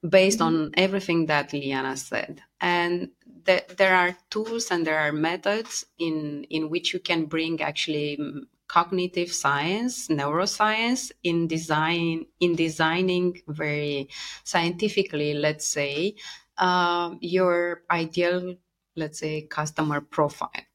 [0.07, 2.41] based on everything that liana said.
[2.61, 3.09] And
[3.45, 8.17] that there are tools and there are methods in in which you can bring actually
[8.19, 14.09] mm, cognitive science neuroscience in design in designing very
[14.43, 16.13] scientifically let's say
[16.57, 18.55] uh, your ideal
[18.95, 20.65] let's say customer profile.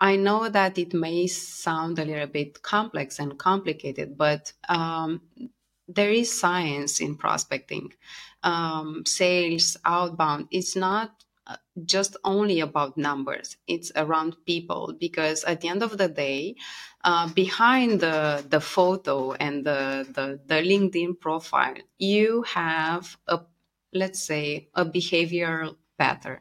[0.00, 5.20] I know that it may sound a little bit complex and complicated but um,
[5.88, 7.92] there is science in prospecting.
[8.42, 11.24] Um, sales outbound it's not
[11.84, 13.56] just only about numbers.
[13.66, 16.56] It's around people because at the end of the day
[17.04, 23.40] uh, behind the the photo and the, the the linkedin profile you have a
[23.92, 26.40] let's say a behavioral pattern.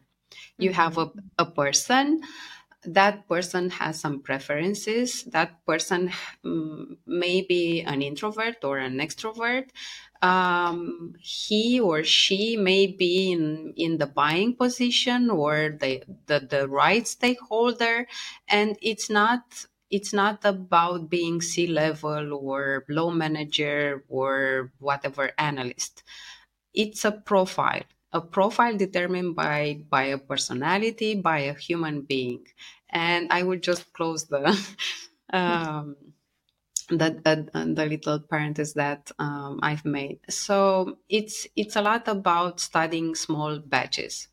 [0.59, 2.21] You have a, a person
[2.87, 6.11] that person has some preferences that person
[6.45, 9.69] um, may be an introvert or an extrovert
[10.21, 16.67] um, he or she may be in, in the buying position or the, the, the
[16.67, 18.07] right stakeholder.
[18.47, 26.03] And it's not it's not about being C level or low manager or whatever analyst.
[26.73, 32.45] It's a profile, a profile determined by by a personality, by a human being.
[32.89, 34.57] And I will just close the
[35.31, 35.95] um,
[36.89, 40.19] that uh, the little parenthesis that um, I've made.
[40.29, 44.29] So it's it's a lot about studying small batches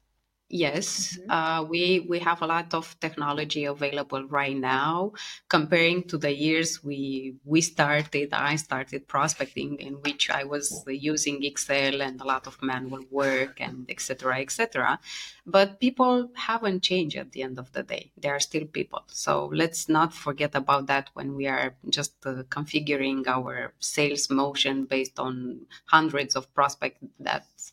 [0.50, 1.30] Yes, Mhm.
[1.30, 5.12] uh, we we have a lot of technology available right now.
[5.48, 11.42] Comparing to the years we we started, I started prospecting, in which I was using
[11.42, 14.38] Excel and a lot of manual work and etc.
[14.40, 15.00] etc.
[15.46, 18.12] But people haven't changed at the end of the day.
[18.16, 19.02] They are still people.
[19.08, 24.84] So let's not forget about that when we are just uh, configuring our sales motion
[24.84, 27.00] based on hundreds of prospects.
[27.18, 27.72] That's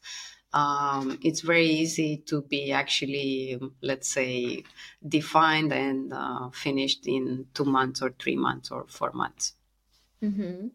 [0.53, 4.63] um, it's very easy to be actually, let's say,
[5.07, 9.53] defined and uh, finished in two months or three months or four months.
[10.21, 10.67] Mm-hmm.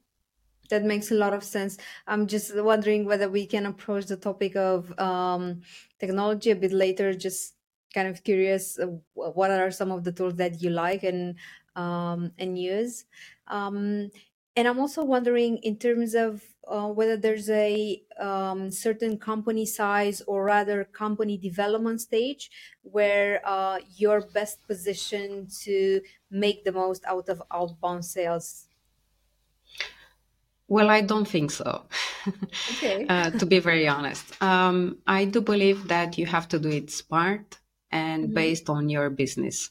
[0.70, 1.78] That makes a lot of sense.
[2.06, 5.60] I'm just wondering whether we can approach the topic of um,
[6.00, 7.14] technology a bit later.
[7.14, 7.54] Just
[7.94, 11.36] kind of curious, uh, what are some of the tools that you like and
[11.76, 13.04] um, and use?
[14.56, 20.22] And I'm also wondering in terms of uh, whether there's a um, certain company size
[20.22, 22.50] or rather company development stage
[22.82, 26.00] where uh, you're best positioned to
[26.30, 28.68] make the most out of outbound sales.
[30.68, 31.86] Well, I don't think so.
[32.70, 33.08] Okay.
[33.08, 36.90] uh, to be very honest, um, I do believe that you have to do it
[36.90, 37.58] smart
[37.90, 38.34] and Mhm.
[38.34, 39.70] based on your business.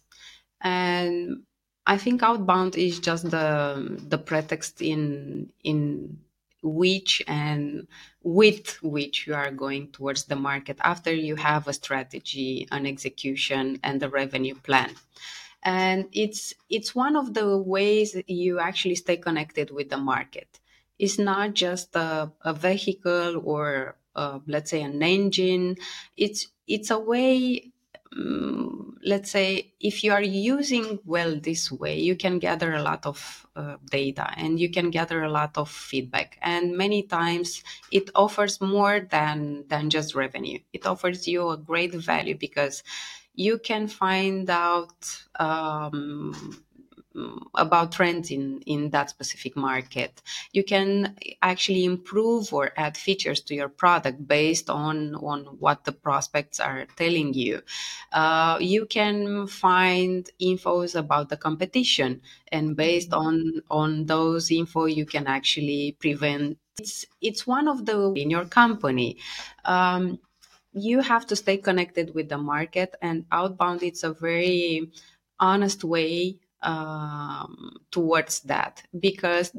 [0.61, 1.43] And
[1.87, 6.19] I think outbound is just the the pretext in in
[6.63, 7.87] which and
[8.23, 13.79] with which you are going towards the market after you have a strategy, an execution,
[13.83, 14.91] and a revenue plan.
[15.63, 20.59] And it's it's one of the ways you actually stay connected with the market.
[20.99, 25.77] It's not just a, a vehicle or uh, let's say an engine.
[26.17, 27.71] It's it's a way
[28.15, 33.05] um, let's say if you are using well this way you can gather a lot
[33.05, 36.37] of uh, data and you can gather a lot of feedback.
[36.41, 40.59] And many times it offers more than than just revenue.
[40.73, 42.83] It offers you a great value because
[43.33, 46.59] you can find out um, mm,
[47.55, 50.21] about trends in, in that specific market.
[50.51, 55.91] You can actually improve or add features to your product based on, on what the
[55.91, 57.61] prospects are telling you.
[58.11, 65.05] Uh, you can find infos about the competition and based on, on those info, you
[65.05, 69.15] can actually prevent it's it's one of the in your company
[69.63, 70.19] um,
[70.73, 74.91] you have to stay connected with the market and outbound it's a very
[75.39, 79.55] honest way um, towards that because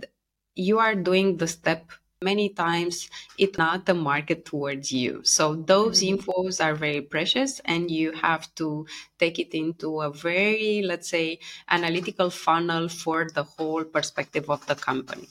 [0.54, 1.90] you are doing the step
[2.22, 6.16] many times it's not the market towards you so those mm-hmm.
[6.16, 8.86] infos are very precious and you have to
[9.18, 11.38] take it into a very let's say
[11.68, 15.28] analytical funnel for the whole perspective of the company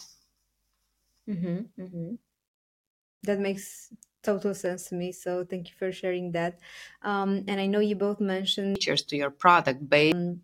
[1.28, 2.14] mm-hmm, mm-hmm.
[3.24, 3.92] that makes
[4.26, 5.12] total sense to me.
[5.12, 6.60] So thank you for sharing that.
[7.04, 10.42] Um, and I know you both mentioned features to your product based um,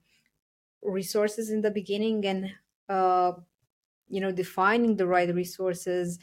[0.83, 2.51] resources in the beginning and
[2.89, 3.33] uh,
[4.07, 6.19] you know defining the right resources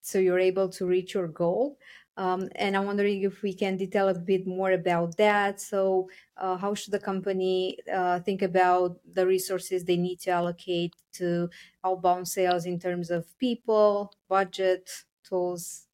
[0.00, 1.78] so you're able to reach your goal.
[2.16, 5.60] Um, and I'm wondering if we can detail a bit more about that.
[5.60, 10.94] So, uh, how should the company uh, think about the resources they need to allocate
[11.14, 11.48] to
[11.84, 14.90] outbound sales in terms of people, budget,
[15.24, 15.88] tools,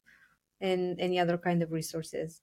[0.61, 2.41] and any other kind of resources?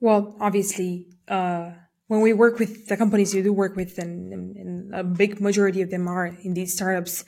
[0.00, 1.72] Well, obviously, uh,
[2.12, 5.80] when we work with the companies you do work with, and, and a big majority
[5.80, 7.24] of them are in these startups,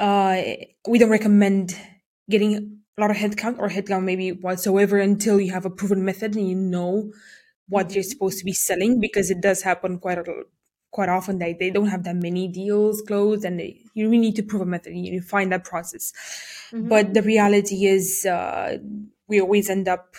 [0.00, 0.40] uh,
[0.88, 1.78] we don't recommend
[2.30, 6.34] getting a lot of headcount or headcount maybe whatsoever until you have a proven method
[6.34, 7.12] and you know
[7.68, 10.24] what you're supposed to be selling because it does happen quite a
[10.92, 14.36] quite often that they don't have that many deals closed and they, you really need
[14.36, 16.14] to prove a method you find that process
[16.72, 16.88] mm-hmm.
[16.88, 18.78] but the reality is uh,
[19.28, 20.16] we always end up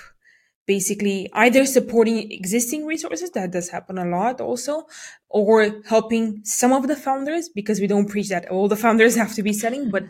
[0.68, 4.86] basically either supporting existing resources that does happen a lot also
[5.30, 9.34] or helping some of the founders because we don't preach that all the founders have
[9.34, 10.04] to be selling but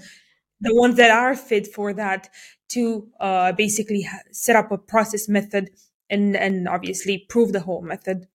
[0.59, 2.29] the ones that are fit for that
[2.69, 5.69] to uh, basically set up a process method
[6.09, 8.27] and and obviously prove the whole method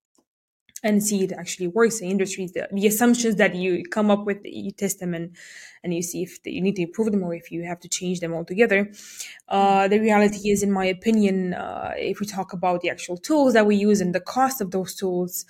[0.82, 2.52] and see it actually works in industries.
[2.52, 5.36] The, the, assumptions that you come up with, you test them and
[5.84, 8.20] and you see if you need to improve them or if you have to change
[8.20, 8.90] them altogether.
[9.48, 13.54] Uh, the reality is, in my opinion, uh, if we talk about the actual tools
[13.54, 15.44] that we use and the cost of those tools,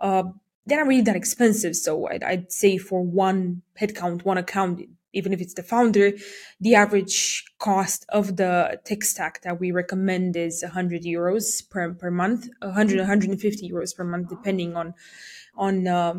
[0.00, 0.24] uh,
[0.66, 1.76] they're not really that expensive.
[1.76, 4.82] So I'd, I'd say for one headcount, one account,
[5.16, 6.12] even if it's the founder,
[6.60, 12.10] the average cost of the tech stack that we recommend is 100 euros per, per
[12.10, 14.94] month, 100, 150 euros per month, depending on,
[15.56, 16.14] on, uh,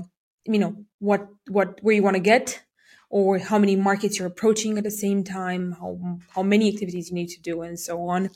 [0.45, 2.63] you know, what, what, where you want to get
[3.09, 5.97] or how many markets you're approaching at the same time, how,
[6.35, 8.29] how many activities you need to do and so on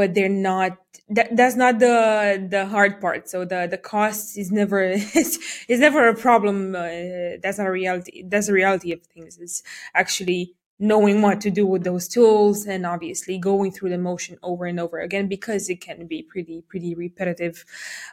[0.00, 0.78] but they're not
[1.10, 3.28] that, that's not the the hard part.
[3.28, 4.82] So the the cost is never
[5.22, 5.38] is,
[5.68, 9.36] is never a problem uh, that's not a reality that's a reality of things.
[9.36, 9.62] Is
[9.94, 14.64] actually knowing what to do with those tools and obviously going through the motion over
[14.64, 17.66] and over again because it can be pretty pretty repetitive.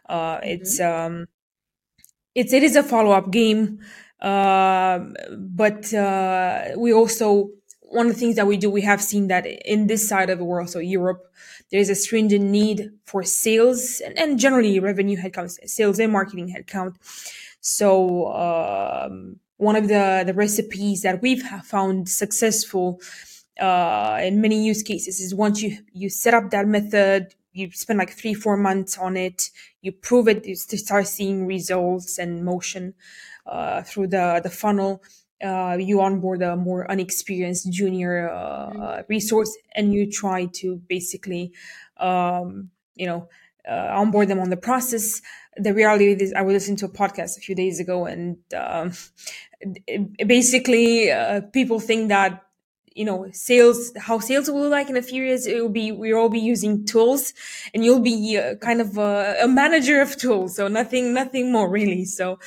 [0.10, 0.50] Uh, mm-hmm.
[0.54, 1.28] it's um
[2.36, 3.80] it's it is a follow-up game
[4.20, 5.00] uh,
[5.38, 7.52] but uh, we also
[7.90, 10.38] one of the things that we do we have seen that in this side of
[10.38, 11.28] the world so europe
[11.72, 16.96] there's a stringent need for sales and, and generally revenue headcount, sales and marketing headcount.
[17.60, 23.02] So um, one of the, the recipes that we've found successful
[23.60, 28.00] uh, in many use cases is once you, you set up that method, you spend
[28.00, 29.50] like three, four months on it,
[29.82, 32.94] you prove it, you start seeing results and motion
[33.46, 35.02] uh, through the, the funnel
[35.44, 39.02] uh, you onboard a more unexperienced junior uh, mm-hmm.
[39.08, 41.52] resource and you try to basically
[41.98, 43.30] um, you know
[43.70, 45.22] uh, onboard them on the process
[45.58, 48.92] the reality is i was listening to a podcast a few days ago and um,
[50.26, 52.47] basically uh, people think that
[52.98, 55.92] you know sales how sales will look like in a few years it will be
[55.92, 57.34] we'll all be using tools
[57.74, 61.70] and you'll be uh, kind of a, a, manager of tools so nothing nothing more
[61.70, 62.06] really.
[62.06, 62.40] So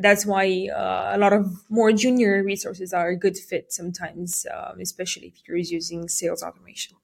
[0.00, 4.80] that's why uh, a lot of more junior resources are a good fit sometimes um,
[4.80, 6.96] especially if you're using sales automation.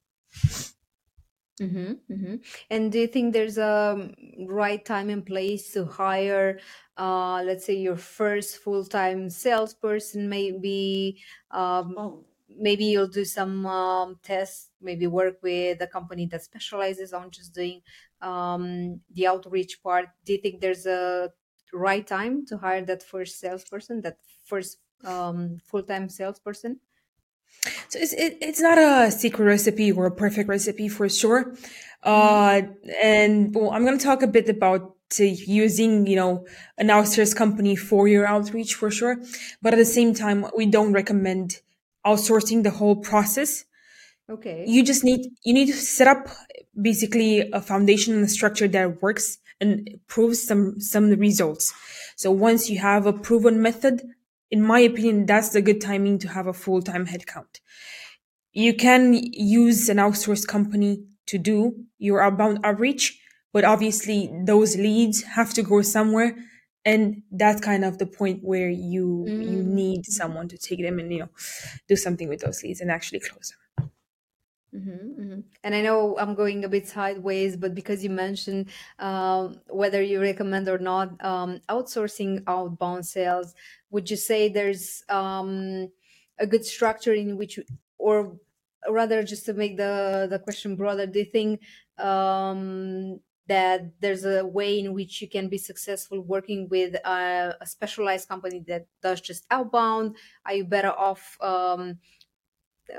[1.61, 2.37] Mm-hmm, mm-hmm.
[2.71, 4.11] And do you think there's a
[4.49, 6.59] right time and place to hire,
[6.97, 12.25] uh, let's say, your first full time salesperson, maybe um, oh
[12.59, 17.55] maybe you'll do some um, tests maybe work with a company that specializes on just
[17.55, 17.81] doing
[18.21, 20.07] um, the outreach part.
[20.25, 21.31] Do you think there's a
[21.73, 26.81] right time to hire that first salesperson that first um, full-time salesperson?
[27.89, 31.55] So it's, it, it's not a secret recipe or a perfect recipe for sure.
[32.03, 32.63] Uh,
[33.01, 36.47] and well, i'm going to talk a bit about using you know
[36.79, 39.19] an outsourced company for your outreach for sure.
[39.61, 41.61] But at the same time we don't recommend
[42.07, 43.65] outsourcing the whole process.
[44.31, 44.65] Okay.
[44.67, 46.29] you just need you need to set up
[46.81, 51.75] basically a foundation and a structure that works and proves some some results.
[52.17, 54.03] So once you have a proven method
[54.51, 57.61] in my opinion that's the good timing to have a full-time headcount.
[58.53, 63.19] You can use an outsourced company to do your outbound outreach
[63.53, 66.37] but obviously those leads have to go somewhere
[66.85, 69.62] and that's kind of the point where you you Mm.
[69.62, 71.30] need someone to take them and you know
[71.89, 73.91] do something with those leads and actually close them
[74.74, 75.45] Mhm, mhm.
[75.62, 80.18] And I know I'm going a bit sideways, but because you mentioned um, whether you
[80.20, 83.55] recommend or not um, outsourcing outbound sales,
[83.91, 85.93] would you say there's um,
[86.39, 87.59] a good structure in which,
[87.99, 88.39] or
[88.89, 91.61] rather, just to make the the question broader, do you think
[91.99, 97.66] um, that there's a way in which you can be successful working with a, a
[97.66, 100.16] specialized company that does just outbound?
[100.47, 101.36] Are you better off?
[101.40, 101.99] Um,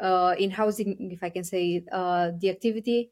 [0.02, 3.12] uh, in housing, if I can say, uh, the activity.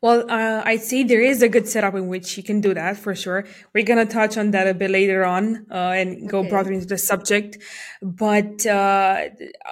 [0.00, 2.96] Well, uh, I'd say there is a good setup in which you can do that
[2.96, 3.44] for sure.
[3.74, 6.48] We're gonna touch on that a bit later on uh, and go Okay.
[6.48, 7.58] broader into the subject.
[8.00, 9.22] But uh,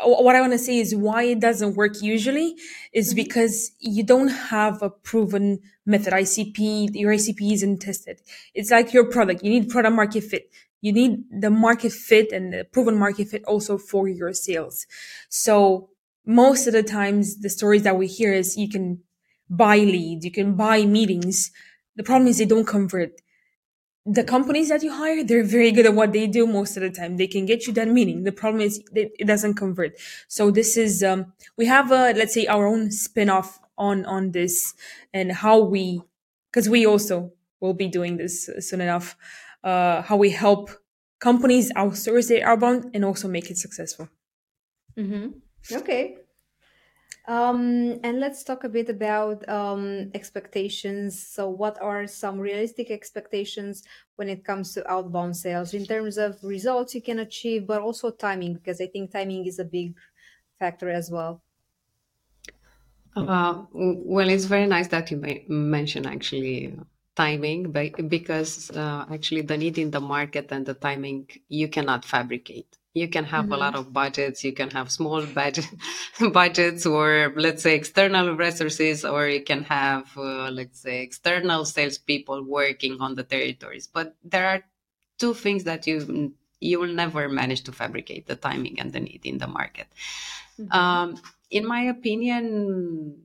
[0.05, 2.57] what I want to say is why it doesn't work usually
[2.93, 3.17] is Mhm.
[3.17, 6.13] because you don't have a proven method.
[6.13, 8.21] ICP, your ICP isn't tested.
[8.55, 9.43] It's like your product.
[9.45, 10.51] You need product market fit.
[10.81, 14.87] You need the market fit and the proven market fit also for your sales.
[15.29, 15.89] So
[16.27, 19.01] most of the times, the stories that we hear is you can
[19.49, 21.51] buy leads, you can buy meetings.
[21.97, 23.21] The problem is they don't convert.
[24.07, 26.91] The companies that you hire, they're very good at what they do most of the
[26.91, 27.17] time.
[27.17, 28.25] They can get you that meeting.
[28.25, 29.93] The problem is it doesn't convert.
[30.29, 34.75] So this is um, we have a let's say our own spin-off on on this
[35.15, 36.03] and how we
[36.51, 39.17] because we also will be doing this soon enough.
[39.63, 40.71] Uh, how we help
[41.19, 44.11] companies outsource their outbound and also make it successful.
[44.99, 45.29] Mm-hmm.
[45.73, 46.19] Okay.
[47.27, 51.27] Um, and let's talk a bit about um, expectations.
[51.27, 53.83] So, what are some realistic expectations
[54.17, 58.11] when it comes to outbound sales in terms of results you can achieve, but also
[58.11, 58.55] timing?
[58.55, 59.97] Because I think timing is a big
[60.59, 61.43] factor as well.
[63.17, 66.77] Uh, well, it's very nice that you mention actually
[67.15, 72.77] timing, because uh, actually the need in the market and the timing you cannot fabricate.
[72.95, 73.81] You can have a lot Mm-hmm.
[73.89, 74.45] of budgets.
[74.45, 75.67] You can have small budget
[76.33, 82.45] budgets, or let's say external resources, or you can have uh, let's say external salespeople
[82.45, 83.89] working on the territories.
[83.89, 84.63] But there are
[85.19, 89.27] two things that you you will never manage to fabricate: the timing and the need
[89.27, 89.89] in the market.
[90.61, 90.77] Mm-hmm.
[90.77, 91.17] Um,
[91.51, 93.25] in my opinion,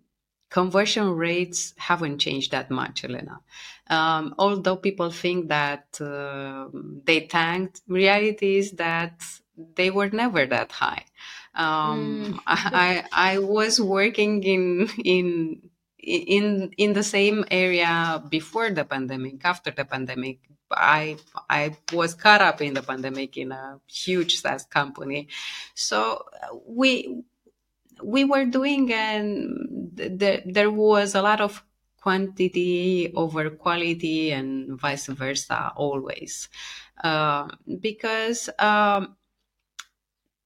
[0.49, 3.39] conversion rates haven't changed that much, Elena.
[3.89, 6.67] Um, although people think that uh,
[7.05, 9.21] they tanked, reality is that
[9.75, 11.05] they were never that high.
[11.55, 12.39] Um, Mm.
[12.47, 19.43] I, I was working in in in in the same area before the pandemic.
[19.43, 20.39] After the pandemic,
[20.71, 21.17] I
[21.49, 25.27] I was caught up in the pandemic in a huge SaaS company,
[25.73, 27.23] so uh, we
[28.03, 31.63] we were doing and th- there was a lot of
[32.01, 36.47] quantity over quality and vice versa always
[37.03, 37.47] uh,
[37.81, 39.15] because um,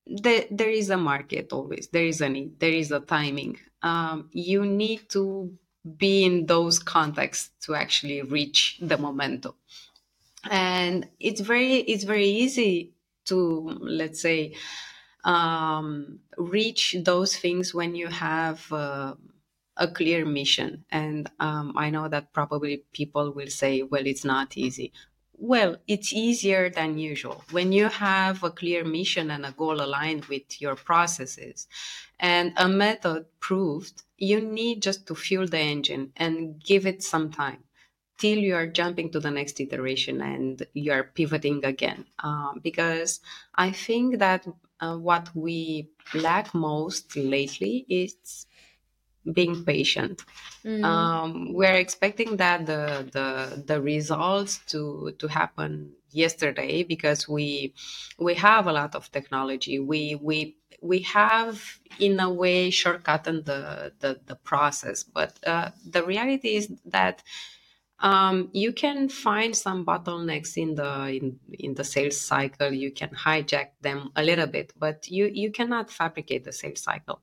[0.05, 4.29] the, there is a market always there is a need there is a timing um,
[4.31, 5.51] you need to
[5.97, 9.53] be in those contexts to actually reach the momentum
[10.49, 12.93] and it's very it's very easy
[13.25, 14.53] to let's say
[15.23, 19.15] um, reach those things when you have uh,
[19.77, 20.85] a clear mission.
[20.91, 24.93] And um, I know that probably people will say, well, it's not easy.
[25.45, 27.43] Well, it's easier than usual.
[27.51, 31.67] When you have a clear mission and a goal aligned with your processes
[32.17, 37.29] and a method proved, you need just to fuel the engine and give it some
[37.29, 37.65] time
[38.17, 42.05] till you are jumping to the next iteration and you are pivoting again.
[42.19, 43.19] Um, because
[43.53, 44.47] I think that
[44.79, 48.47] uh, what we lack most lately is
[49.31, 50.23] being patient.
[50.65, 50.83] Mm.
[50.83, 57.73] Um, we're expecting that the, the the results to to happen yesterday because we
[58.19, 59.79] we have a lot of technology.
[59.79, 66.03] We we we have in a way shortcutted the the, the process, but uh, the
[66.03, 67.23] reality is that
[67.99, 72.71] um, you can find some bottlenecks in the in, in the sales cycle.
[72.71, 77.21] You can hijack them a little bit, but you you cannot fabricate the sales cycle.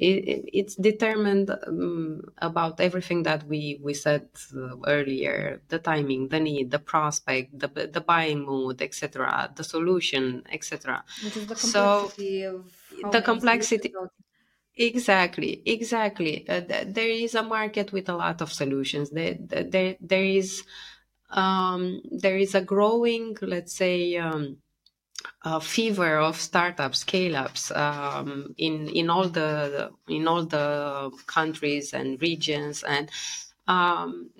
[0.00, 5.62] It, it's determined um, about everything that we we said uh, earlier.
[5.68, 11.34] The timing the need the prospect the, the buying mood etc the solution etc which
[11.34, 12.64] the complexity so
[13.04, 13.92] of the complexity
[14.76, 16.48] exactly exactly.
[16.48, 19.10] Uh, th- there is a market with a lot of solutions.
[19.10, 20.62] There there, there is
[21.30, 24.58] um, there is a growing let's say um,
[25.42, 32.20] uh, fever of startups, scale-ups um, in in all the in all the countries and
[32.20, 33.10] regions, and
[33.66, 34.30] um,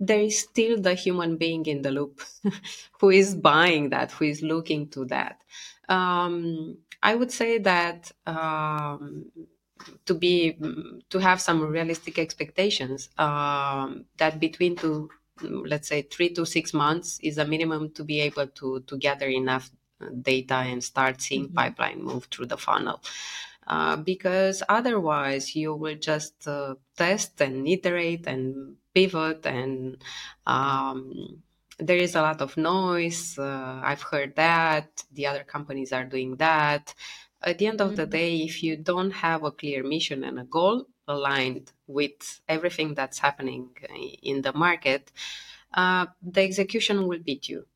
[0.00, 2.20] there is still the human being in the loop
[3.00, 5.40] who is buying that, who is looking to that.
[5.88, 9.26] Um, I would say that um,
[10.06, 10.58] to be
[11.10, 15.10] to have some realistic expectations um, that between two
[15.42, 19.28] let's say three to six months is a minimum to be able to to gather
[19.28, 19.70] enough
[20.00, 21.54] uh, data and start seeing mm-hmm.
[21.54, 23.00] pipeline move through the funnel
[23.66, 30.02] uh, because otherwise you will just uh, test and iterate and pivot and
[30.46, 31.42] um,
[31.78, 36.36] there is a lot of noise uh, i've heard that the other companies are doing
[36.36, 36.94] that
[37.42, 37.96] at the end of mm-hmm.
[37.96, 42.94] the day if you don't have a clear mission and a goal aligned with everything
[42.94, 43.70] that's happening
[44.22, 45.10] in the market,
[45.74, 47.66] uh, the execution will beat you.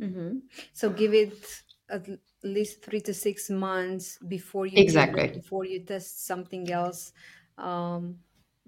[0.00, 0.38] Mm-hmm.
[0.72, 2.06] So give it at
[2.42, 7.12] least three to six months before you exactly before you test something else.
[7.56, 8.18] Um,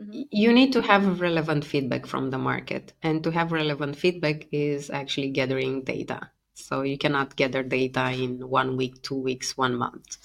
[0.01, 0.23] mm-hmm.
[0.31, 4.91] You need to have relevant feedback from the market, and to have relevant feedback is
[4.91, 6.31] actually gathering data.
[6.55, 10.17] So you cannot gather data in one week, two weeks, one month.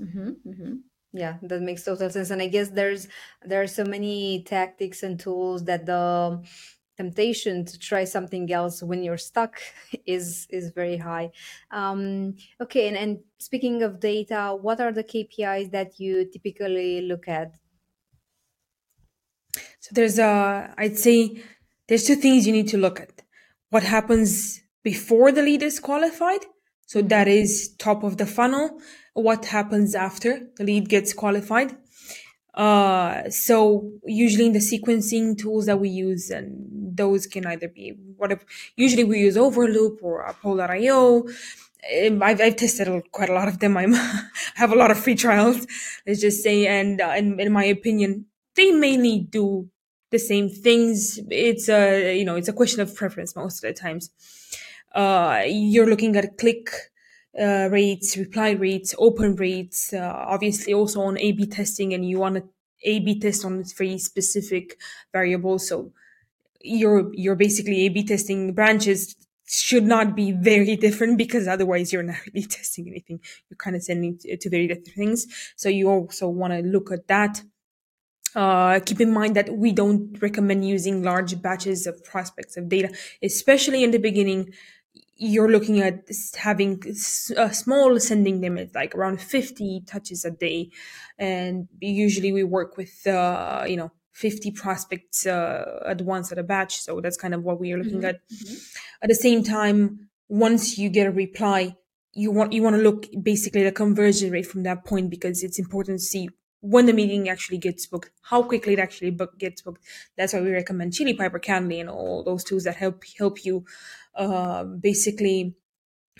[0.00, 0.74] Mm-hmm, mm-hmm.
[1.12, 2.30] Yeah, that makes total sense.
[2.30, 3.08] And I guess there's
[3.44, 6.42] there are so many tactics and tools that the
[6.98, 9.54] temptation to try something else when you're stuck
[10.06, 11.30] is is very high.
[11.70, 17.26] Um, okay, and, and speaking of data, what are the KPIs that you typically look
[17.28, 17.54] at?
[19.80, 21.42] So there's a I'd say
[21.86, 23.22] there's two things you need to look at.
[23.70, 26.44] What happens before the lead is qualified?
[26.86, 28.80] So that is top of the funnel
[29.22, 31.76] what happens after the lead gets qualified.
[32.54, 37.90] Uh, so usually in the sequencing tools that we use, and those can either be
[38.16, 38.42] whatever.
[38.76, 41.28] Usually we use Overloop or Apollo.io.
[42.06, 43.76] Um, I've, I've tested quite a lot of them.
[43.76, 43.92] I'm
[44.54, 45.66] have a lot of free trials.
[46.06, 49.70] Let's just say, and uh, in, in my opinion, they mainly do
[50.10, 51.20] the same things.
[51.30, 54.10] It's a you know it's a question of preference most of the times.
[54.92, 56.70] Uh, you're looking at click
[57.40, 62.36] uh, rates, reply rates, open rates, uh, obviously also on A/B testing, and you want
[62.36, 62.44] to
[62.84, 64.76] A/B test on very specific
[65.12, 65.68] variables.
[65.68, 65.92] So
[66.60, 69.14] you're you're basically A/B testing branches
[69.46, 73.20] should not be very different because otherwise you're not really testing anything.
[73.48, 75.26] You're kind of sending to, to very different things.
[75.56, 77.42] So you also want to look at that.
[78.34, 82.90] Uh, keep in mind that we don't recommend using large batches of prospects of data,
[83.22, 84.52] especially in the beginning
[85.18, 86.80] you're looking at having
[87.36, 90.70] a small sending limit, like around 50 touches a day.
[91.18, 96.44] And usually we work with, uh, you know, 50 prospects uh, at once at a
[96.44, 96.80] batch.
[96.80, 98.06] So that's kind of what we are looking mm-hmm.
[98.06, 98.20] at.
[98.32, 98.54] Mm-hmm.
[99.02, 101.76] At the same time, once you get a reply,
[102.12, 105.58] you want you want to look basically the conversion rate from that point because it's
[105.58, 106.28] important to see
[106.60, 109.84] when the meeting actually gets booked, how quickly it actually book, gets booked.
[110.16, 113.64] That's why we recommend Chili Piper, Calendly, and all those tools that help help you
[114.18, 115.54] uh, basically,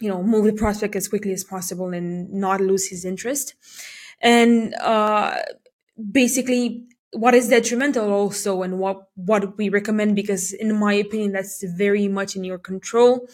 [0.01, 3.55] you know, move the prospect as quickly as possible and not lose his interest.
[4.21, 5.43] And uh,
[6.11, 11.65] basically, what is detrimental also, and what what we recommend, because in my opinion, that's
[11.77, 13.29] very much in your control,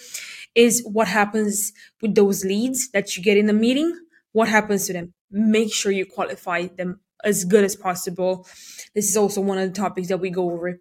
[0.54, 3.92] is what happens with those leads that you get in the meeting.
[4.32, 5.12] What happens to them?
[5.30, 8.46] Make sure you qualify them as good as possible.
[8.94, 10.80] This is also one of the topics that we go over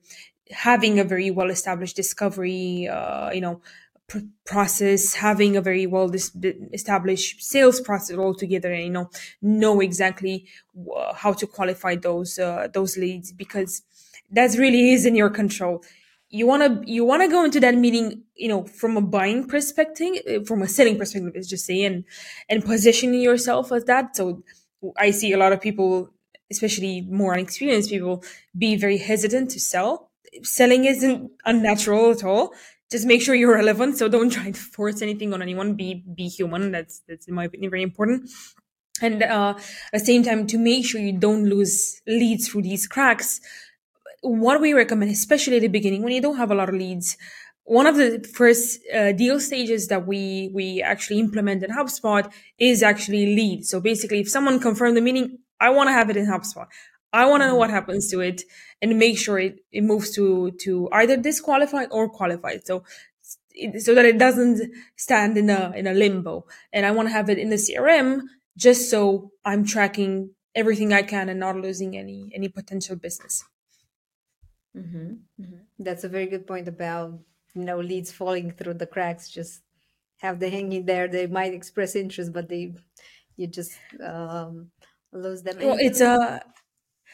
[0.54, 3.62] having a very well established discovery uh, you know
[4.08, 6.36] pr- process having a very well dis-
[6.74, 9.10] established sales process altogether and you know
[9.41, 10.45] know exactly
[10.76, 13.82] w- how to qualify those uh, those leads because
[14.32, 15.84] that really is in your control.
[16.30, 19.47] You want to you want to go into that meeting you know from a buying
[19.47, 22.04] perspective uh, from a selling perspective let's just say and
[22.49, 24.16] and positioning yourself as that.
[24.16, 24.43] So
[24.97, 26.10] i see a lot of people
[26.51, 28.24] especially more inexperienced people
[28.58, 30.10] be very hesitant to sell
[30.42, 32.54] selling isn't unnatural at all.
[32.92, 33.98] Just make sure you're relevant.
[33.98, 35.76] So don't try to force anything on anyone.
[35.76, 36.72] Be be human.
[36.72, 38.30] That's that's in my opinion very important.
[39.02, 39.56] And uh,
[39.92, 43.42] at the same time, to make sure you don't lose leads through these cracks,
[44.22, 47.18] what we recommend, especially at the beginning when you don't have a lot of leads,
[47.66, 52.84] one of the first uh, deal stages that we we actually implement in HubSpot is
[52.84, 53.66] actually lead.
[53.66, 56.68] So basically, if someone confirmed the meeting, I want to have it in HubSpot.
[57.14, 58.41] I want to know what happens to it
[58.82, 62.66] and make sure it, it moves to to either disqualified or qualified.
[62.66, 62.84] So
[63.80, 66.45] so that it doesn't stand in a in a limbo.
[66.74, 68.24] And I want to have it in the CRM
[68.57, 73.45] just so I'm tracking everything I can and not losing any any potential business.
[74.76, 75.14] Mm-hmm.
[75.39, 75.61] Mm-hmm.
[75.80, 77.20] That's a very good point about
[77.53, 79.30] you know leads falling through the cracks.
[79.30, 79.61] Just
[80.18, 81.07] have they hanging there.
[81.07, 82.74] They might express interest, but they
[83.36, 84.72] you just um,
[85.11, 85.57] lose them.
[85.59, 86.41] Well, it's a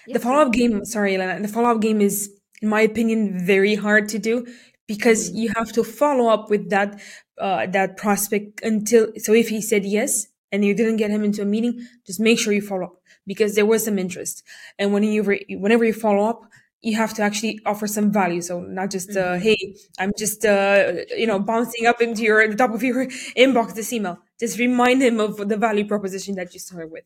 [0.07, 0.85] yes, the follow up game.
[0.85, 1.39] Sorry, Elena.
[1.41, 2.31] The follow up game is,
[2.61, 4.45] in my opinion, very hard to do
[4.87, 5.39] because mm-hmm.
[5.39, 6.99] you have to follow up with that
[7.37, 9.07] uh, that prospect until.
[9.17, 12.39] So if he said yes and you didn't get him into a meeting, just make
[12.39, 14.43] sure you follow up because there was some interest.
[14.77, 16.49] And when you whenever you follow up,
[16.81, 18.41] you have to actually offer some value.
[18.41, 19.43] So not just, uh, mm-hmm.
[19.43, 23.05] hey, I'm just, uh, you know, bouncing up into your the top of your
[23.37, 24.19] inbox this email.
[24.39, 27.03] Just remind him of the value proposition that you started with.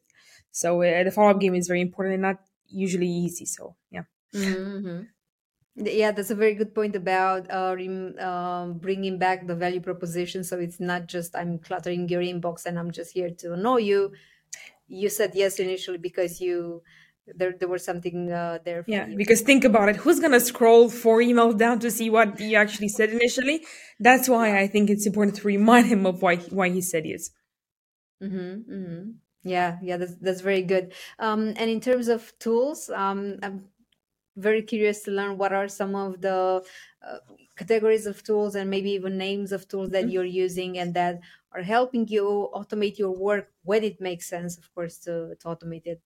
[0.51, 2.37] So uh, the follow up game is very important and not
[2.73, 3.45] usually easy.
[3.45, 4.03] So yeah.
[4.35, 5.03] Mm-hmm.
[5.75, 10.43] Yeah, that's a very good point about uh, rem- um, bringing back the value proposition.
[10.43, 14.13] So it's not just I'm cluttering your inbox and I'm just here to annoy you.
[14.87, 16.83] You said yes initially because you
[17.25, 18.83] there there was something uh, there.
[18.87, 19.17] yeah, you.
[19.17, 19.95] because think about it.
[19.95, 23.65] Who's gonna scroll four emails down to see what you actually said initially?
[23.99, 27.29] That's why I think it's important to remind him of why why he said yes.
[28.21, 29.11] Mm-hmm, mm-hmm.
[29.43, 30.93] Yeah, yeah, that's that's very good.
[31.19, 33.65] Um, and in terms of tools, um, I'm
[34.37, 36.63] very curious to learn what are some of the
[37.05, 37.17] uh,
[37.57, 40.11] categories of tools and maybe even names of tools that mm-hmm.
[40.11, 41.19] you're using and that
[41.51, 45.85] are helping you automate your work when it makes sense, of course, to, to automate
[45.85, 46.01] it.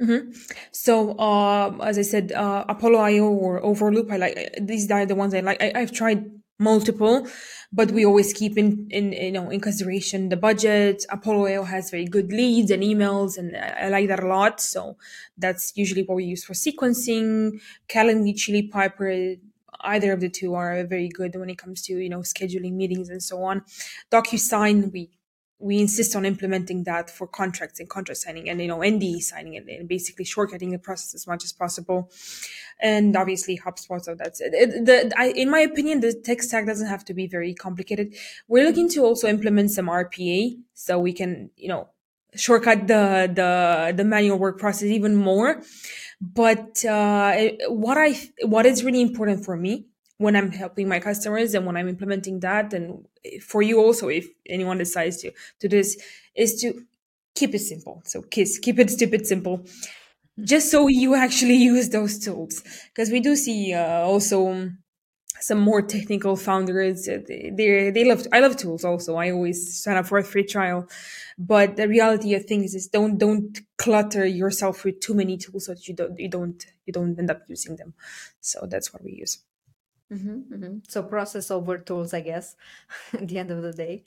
[0.00, 0.32] Mm-hmm.
[0.72, 5.14] So, uh, as I said, uh, Apollo IO or Overloop, I like these are the
[5.14, 5.62] ones I like.
[5.62, 7.26] I, have tried multiple,
[7.72, 11.04] but we always keep in, in you know in consideration the budget.
[11.10, 14.60] Apollo IO has very good leads and emails, and I, I like that a lot.
[14.60, 14.96] So
[15.36, 17.60] that's usually what we use for sequencing.
[17.88, 19.36] Calendly, Chili Piper,
[19.80, 23.08] either of the two are very good when it comes to you know scheduling meetings
[23.08, 23.62] and so on.
[24.10, 25.10] DocuSign, we
[25.62, 29.56] we insist on implementing that for contracts and contract signing and you know NDA signing
[29.56, 32.10] and, and basically shortcutting the process as much as possible.
[32.80, 34.02] And obviously HubSpot.
[34.02, 34.50] So that's it.
[34.84, 38.14] The, I, in my opinion, the tech stack doesn't have to be very complicated.
[38.48, 41.88] We're looking to also implement some RPA so we can you know
[42.34, 45.62] shortcut the the the manual work process even more.
[46.20, 49.86] But uh, what I what is really important for me
[50.22, 53.06] when I'm helping my customers and when I'm implementing that, and
[53.42, 56.00] for you also, if anyone decides to do this,
[56.34, 56.84] is to
[57.34, 58.02] keep it simple.
[58.04, 59.64] So kiss, keep it stupid simple,
[60.42, 62.62] just so you actually use those tools.
[62.88, 64.70] Because we do see uh, also
[65.40, 67.08] some more technical founders.
[67.08, 68.26] Uh, they they love.
[68.32, 69.16] I love tools also.
[69.16, 70.88] I always sign up for a free trial,
[71.38, 75.74] but the reality of things is don't don't clutter yourself with too many tools so
[75.74, 77.94] that you don't you don't you don't end up using them.
[78.40, 79.38] So that's what we use.
[80.12, 80.78] Mm-hmm, mm-hmm.
[80.88, 82.56] So process over tools, I guess,
[83.12, 84.04] at the end of the day.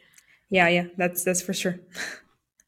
[0.50, 1.80] Yeah, yeah, that's that's for sure.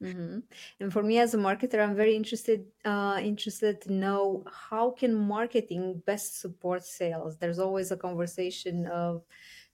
[0.01, 0.39] Mm-hmm.
[0.79, 5.13] And for me as a marketer, I'm very interested uh, interested to know how can
[5.15, 7.37] marketing best support sales.
[7.37, 9.23] There's always a conversation of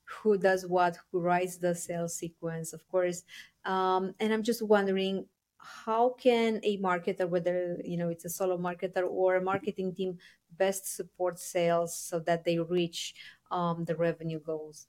[0.05, 3.23] who does what, who writes the sales sequence, of course.
[3.65, 5.25] Um, and I'm just wondering
[5.63, 10.17] how can a marketer, whether you know it's a solo marketer or a marketing team,
[10.57, 13.15] best support sales so that they reach
[13.51, 14.87] um, the revenue goals?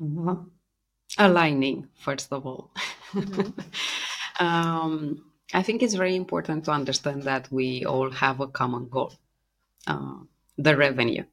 [0.00, 0.48] Mm-hmm.
[1.18, 2.70] Aligning, first of all.
[3.12, 3.60] Mm-hmm.
[4.44, 5.24] um,
[5.54, 9.12] I think it's very important to understand that we all have a common goal
[9.86, 10.14] uh,
[10.58, 11.24] the revenue.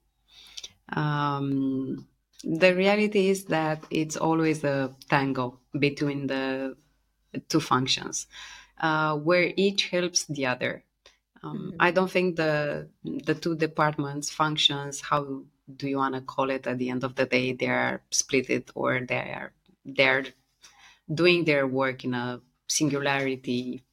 [0.93, 2.07] Um,
[2.43, 6.75] the reality is that it's always a tango between the
[7.47, 8.27] two functions
[8.79, 10.83] uh, where each helps the other.
[11.43, 11.77] Um, mm-hmm.
[11.79, 15.43] I don't think the the two departments functions how
[15.75, 18.49] do you want to call it at the end of the day they are split
[18.49, 19.53] it or they are
[19.85, 20.25] they're
[21.13, 23.83] doing their work in a singularity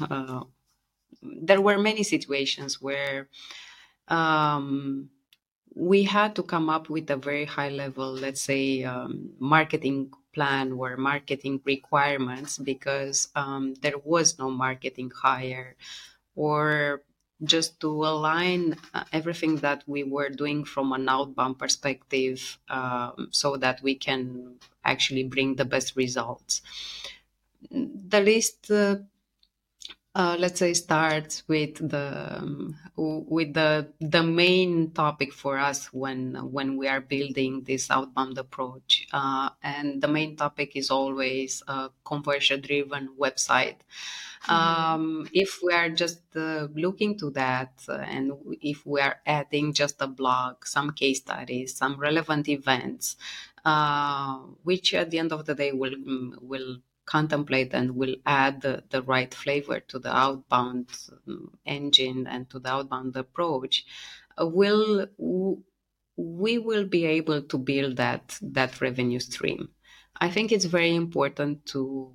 [0.00, 0.42] uh,
[1.22, 3.28] there were many situations where
[4.08, 5.08] um,
[5.74, 10.72] we had to come up with a very high level let's say um, marketing plan
[10.72, 15.76] or marketing requirements because um, there was no marketing hire
[16.34, 17.02] or
[17.42, 23.56] just to align uh, everything that we were doing from an outbound perspective um, so
[23.56, 26.60] that we can actually bring the best results.
[27.70, 28.96] The list uh,
[30.14, 36.34] uh, let's say start with the um, with the the main topic for us when
[36.50, 41.90] when we are building this outbound approach uh, and the main topic is always a
[42.04, 43.76] conversion driven website
[44.42, 44.52] mm-hmm.
[44.52, 49.72] um, if we are just uh, looking to that uh, and if we are adding
[49.72, 53.16] just a blog some case studies some relevant events
[53.64, 55.94] uh, which at the end of the day will
[56.40, 56.78] will
[57.10, 60.86] contemplate and will add the, the right flavor to the outbound
[61.26, 63.84] um, engine and to the outbound approach,
[64.38, 65.06] uh, will
[66.16, 69.70] we will be able to build that that revenue stream.
[70.20, 72.12] I think it's very important to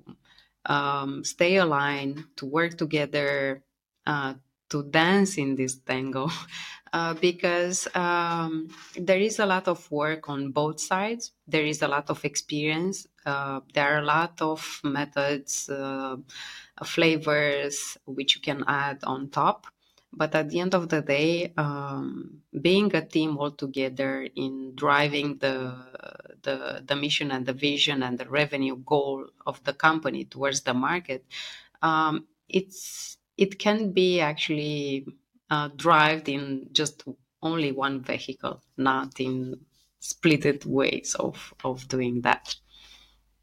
[0.64, 3.62] um, stay aligned, to work together,
[4.06, 4.34] uh,
[4.70, 6.30] to dance in this tango,
[6.92, 11.32] uh, because um, there is a lot of work on both sides.
[11.46, 13.06] There is a lot of experience.
[13.26, 16.16] Uh, there are a lot of methods, uh,
[16.84, 19.66] flavors which you can add on top.
[20.12, 25.38] But at the end of the day, um, being a team all together in driving
[25.38, 25.76] the,
[26.42, 30.72] the the mission and the vision and the revenue goal of the company towards the
[30.74, 31.26] market,
[31.82, 35.06] um, it's it can be actually
[35.50, 37.04] uh, driven in just
[37.42, 39.60] only one vehicle, not in
[40.00, 42.56] splitted ways of of doing that.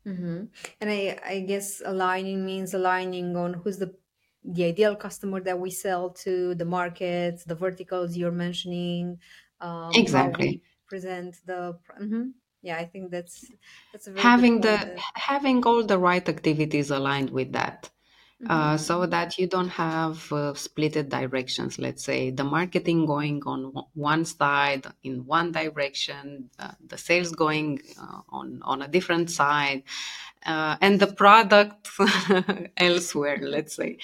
[0.07, 0.45] Mm-hmm.
[0.81, 3.93] And I, I guess aligning means aligning on who's the
[4.45, 9.17] the ideal customer that we sell to, the markets, the verticals you're mentioning.
[9.61, 10.61] Um, exactly.
[10.87, 11.77] present the.
[12.01, 12.29] Mm-hmm.
[12.61, 13.45] Yeah, I think that's
[13.91, 17.89] that's having the having all the right activities aligned with that.
[18.49, 19.11] Uh, so mm-hmm.
[19.11, 21.79] that you don't have uh, splitted directions.
[21.79, 27.81] Let's say the marketing going on one side in one direction, uh, the sales going
[27.99, 29.83] uh, on on a different side,
[30.45, 31.89] uh, and the product
[32.77, 33.39] elsewhere.
[33.41, 33.97] Let's say.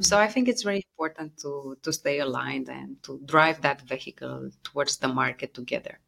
[0.00, 4.50] So I think it's very important to to stay aligned and to drive that vehicle
[4.62, 5.98] towards the market together.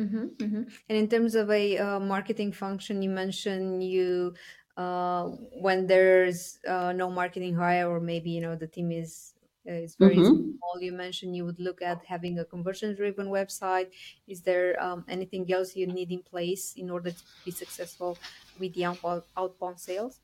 [0.00, 0.62] Mm-hmm, mm-hmm.
[0.88, 4.34] And in terms of a marketing function, you mentioned you
[4.76, 5.24] uh,
[5.60, 9.34] when there's uh, no marketing hire or maybe you know the team is
[9.66, 10.50] is very mm-hmm.
[10.58, 13.88] small you mentioned you would look at having a conversion driven website
[14.28, 18.18] is there um, anything else you need in place in order to be successful
[18.58, 20.20] with the outbound, outbound sales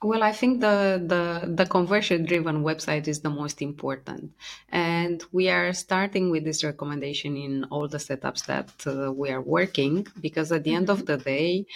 [0.00, 4.32] well, I think the, the, the conversion driven website is the most important.
[4.68, 9.40] And we are starting with this recommendation in all the setups that uh, we are
[9.40, 11.06] working because at the end of mm-hmm.
[11.06, 11.66] the day,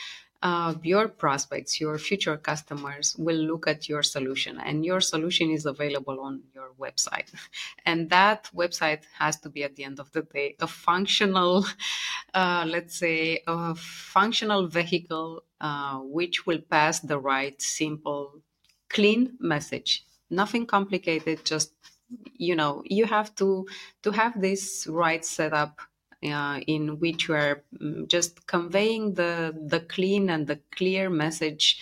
[0.42, 5.66] uh, your prospects, your future customers will look at your solution, and your solution is
[5.66, 7.32] available on your website.
[7.86, 11.64] And that website has to be, at the end of the day, a functional,
[12.34, 18.42] uh, let's say, a functional vehicle uh, which will pass the right, simple,
[18.88, 20.04] clean message.
[20.30, 21.72] Nothing complicated, just
[22.36, 23.66] you know you have to
[24.02, 25.80] to have this right setup
[26.24, 31.80] uh, in which you are mm, just conveying the the clean and the clear message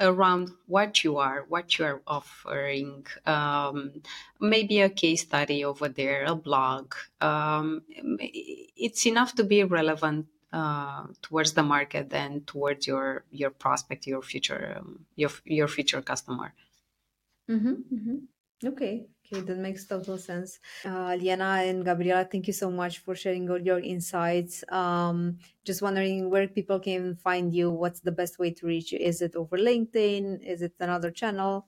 [0.00, 3.92] around what you are, what you are offering, um,
[4.40, 6.94] maybe a case study over there, a blog.
[7.20, 14.06] Um, it's enough to be relevant uh, towards the market and towards your your prospect,
[14.06, 16.54] your future um, your your future customer.
[17.50, 18.16] Mm-hmm, mm-hmm.
[18.66, 20.58] Okay, Okay, that makes total sense.
[20.84, 24.64] Uh, Liana and Gabriela, thank you so much for sharing all your insights.
[24.68, 27.70] Um, just wondering where people can find you.
[27.70, 28.98] What's the best way to reach you?
[28.98, 30.44] Is it over LinkedIn?
[30.44, 31.66] Is it another channel?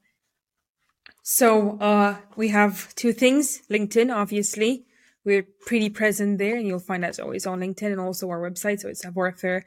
[1.22, 4.84] So uh, we have two things LinkedIn, obviously.
[5.24, 8.80] We're pretty present there, and you'll find us always on LinkedIn and also our website.
[8.80, 9.62] So it's SavoireFair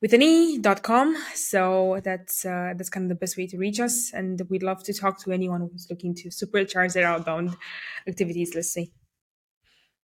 [0.00, 1.16] with an e.com.
[1.34, 4.82] So that's uh, that's kind of the best way to reach us, and we'd love
[4.84, 7.56] to talk to anyone who's looking to supercharge their outbound
[8.06, 8.54] activities.
[8.54, 8.92] Let's say.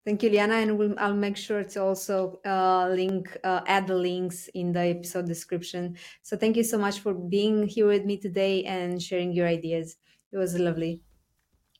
[0.05, 3.95] Thank you, Liana, and we'll, I'll make sure to also uh, link, uh, add the
[3.95, 5.97] links in the episode description.
[6.23, 9.97] So thank you so much for being here with me today and sharing your ideas.
[10.31, 11.03] It was lovely.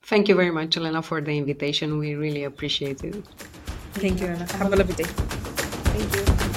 [0.03, 1.97] Thank you very much, Elena, for the invitation.
[1.99, 3.23] We really appreciate it.
[3.93, 4.51] Thank you, Elena.
[4.53, 5.03] Have a lovely day.
[5.03, 6.48] Thank you.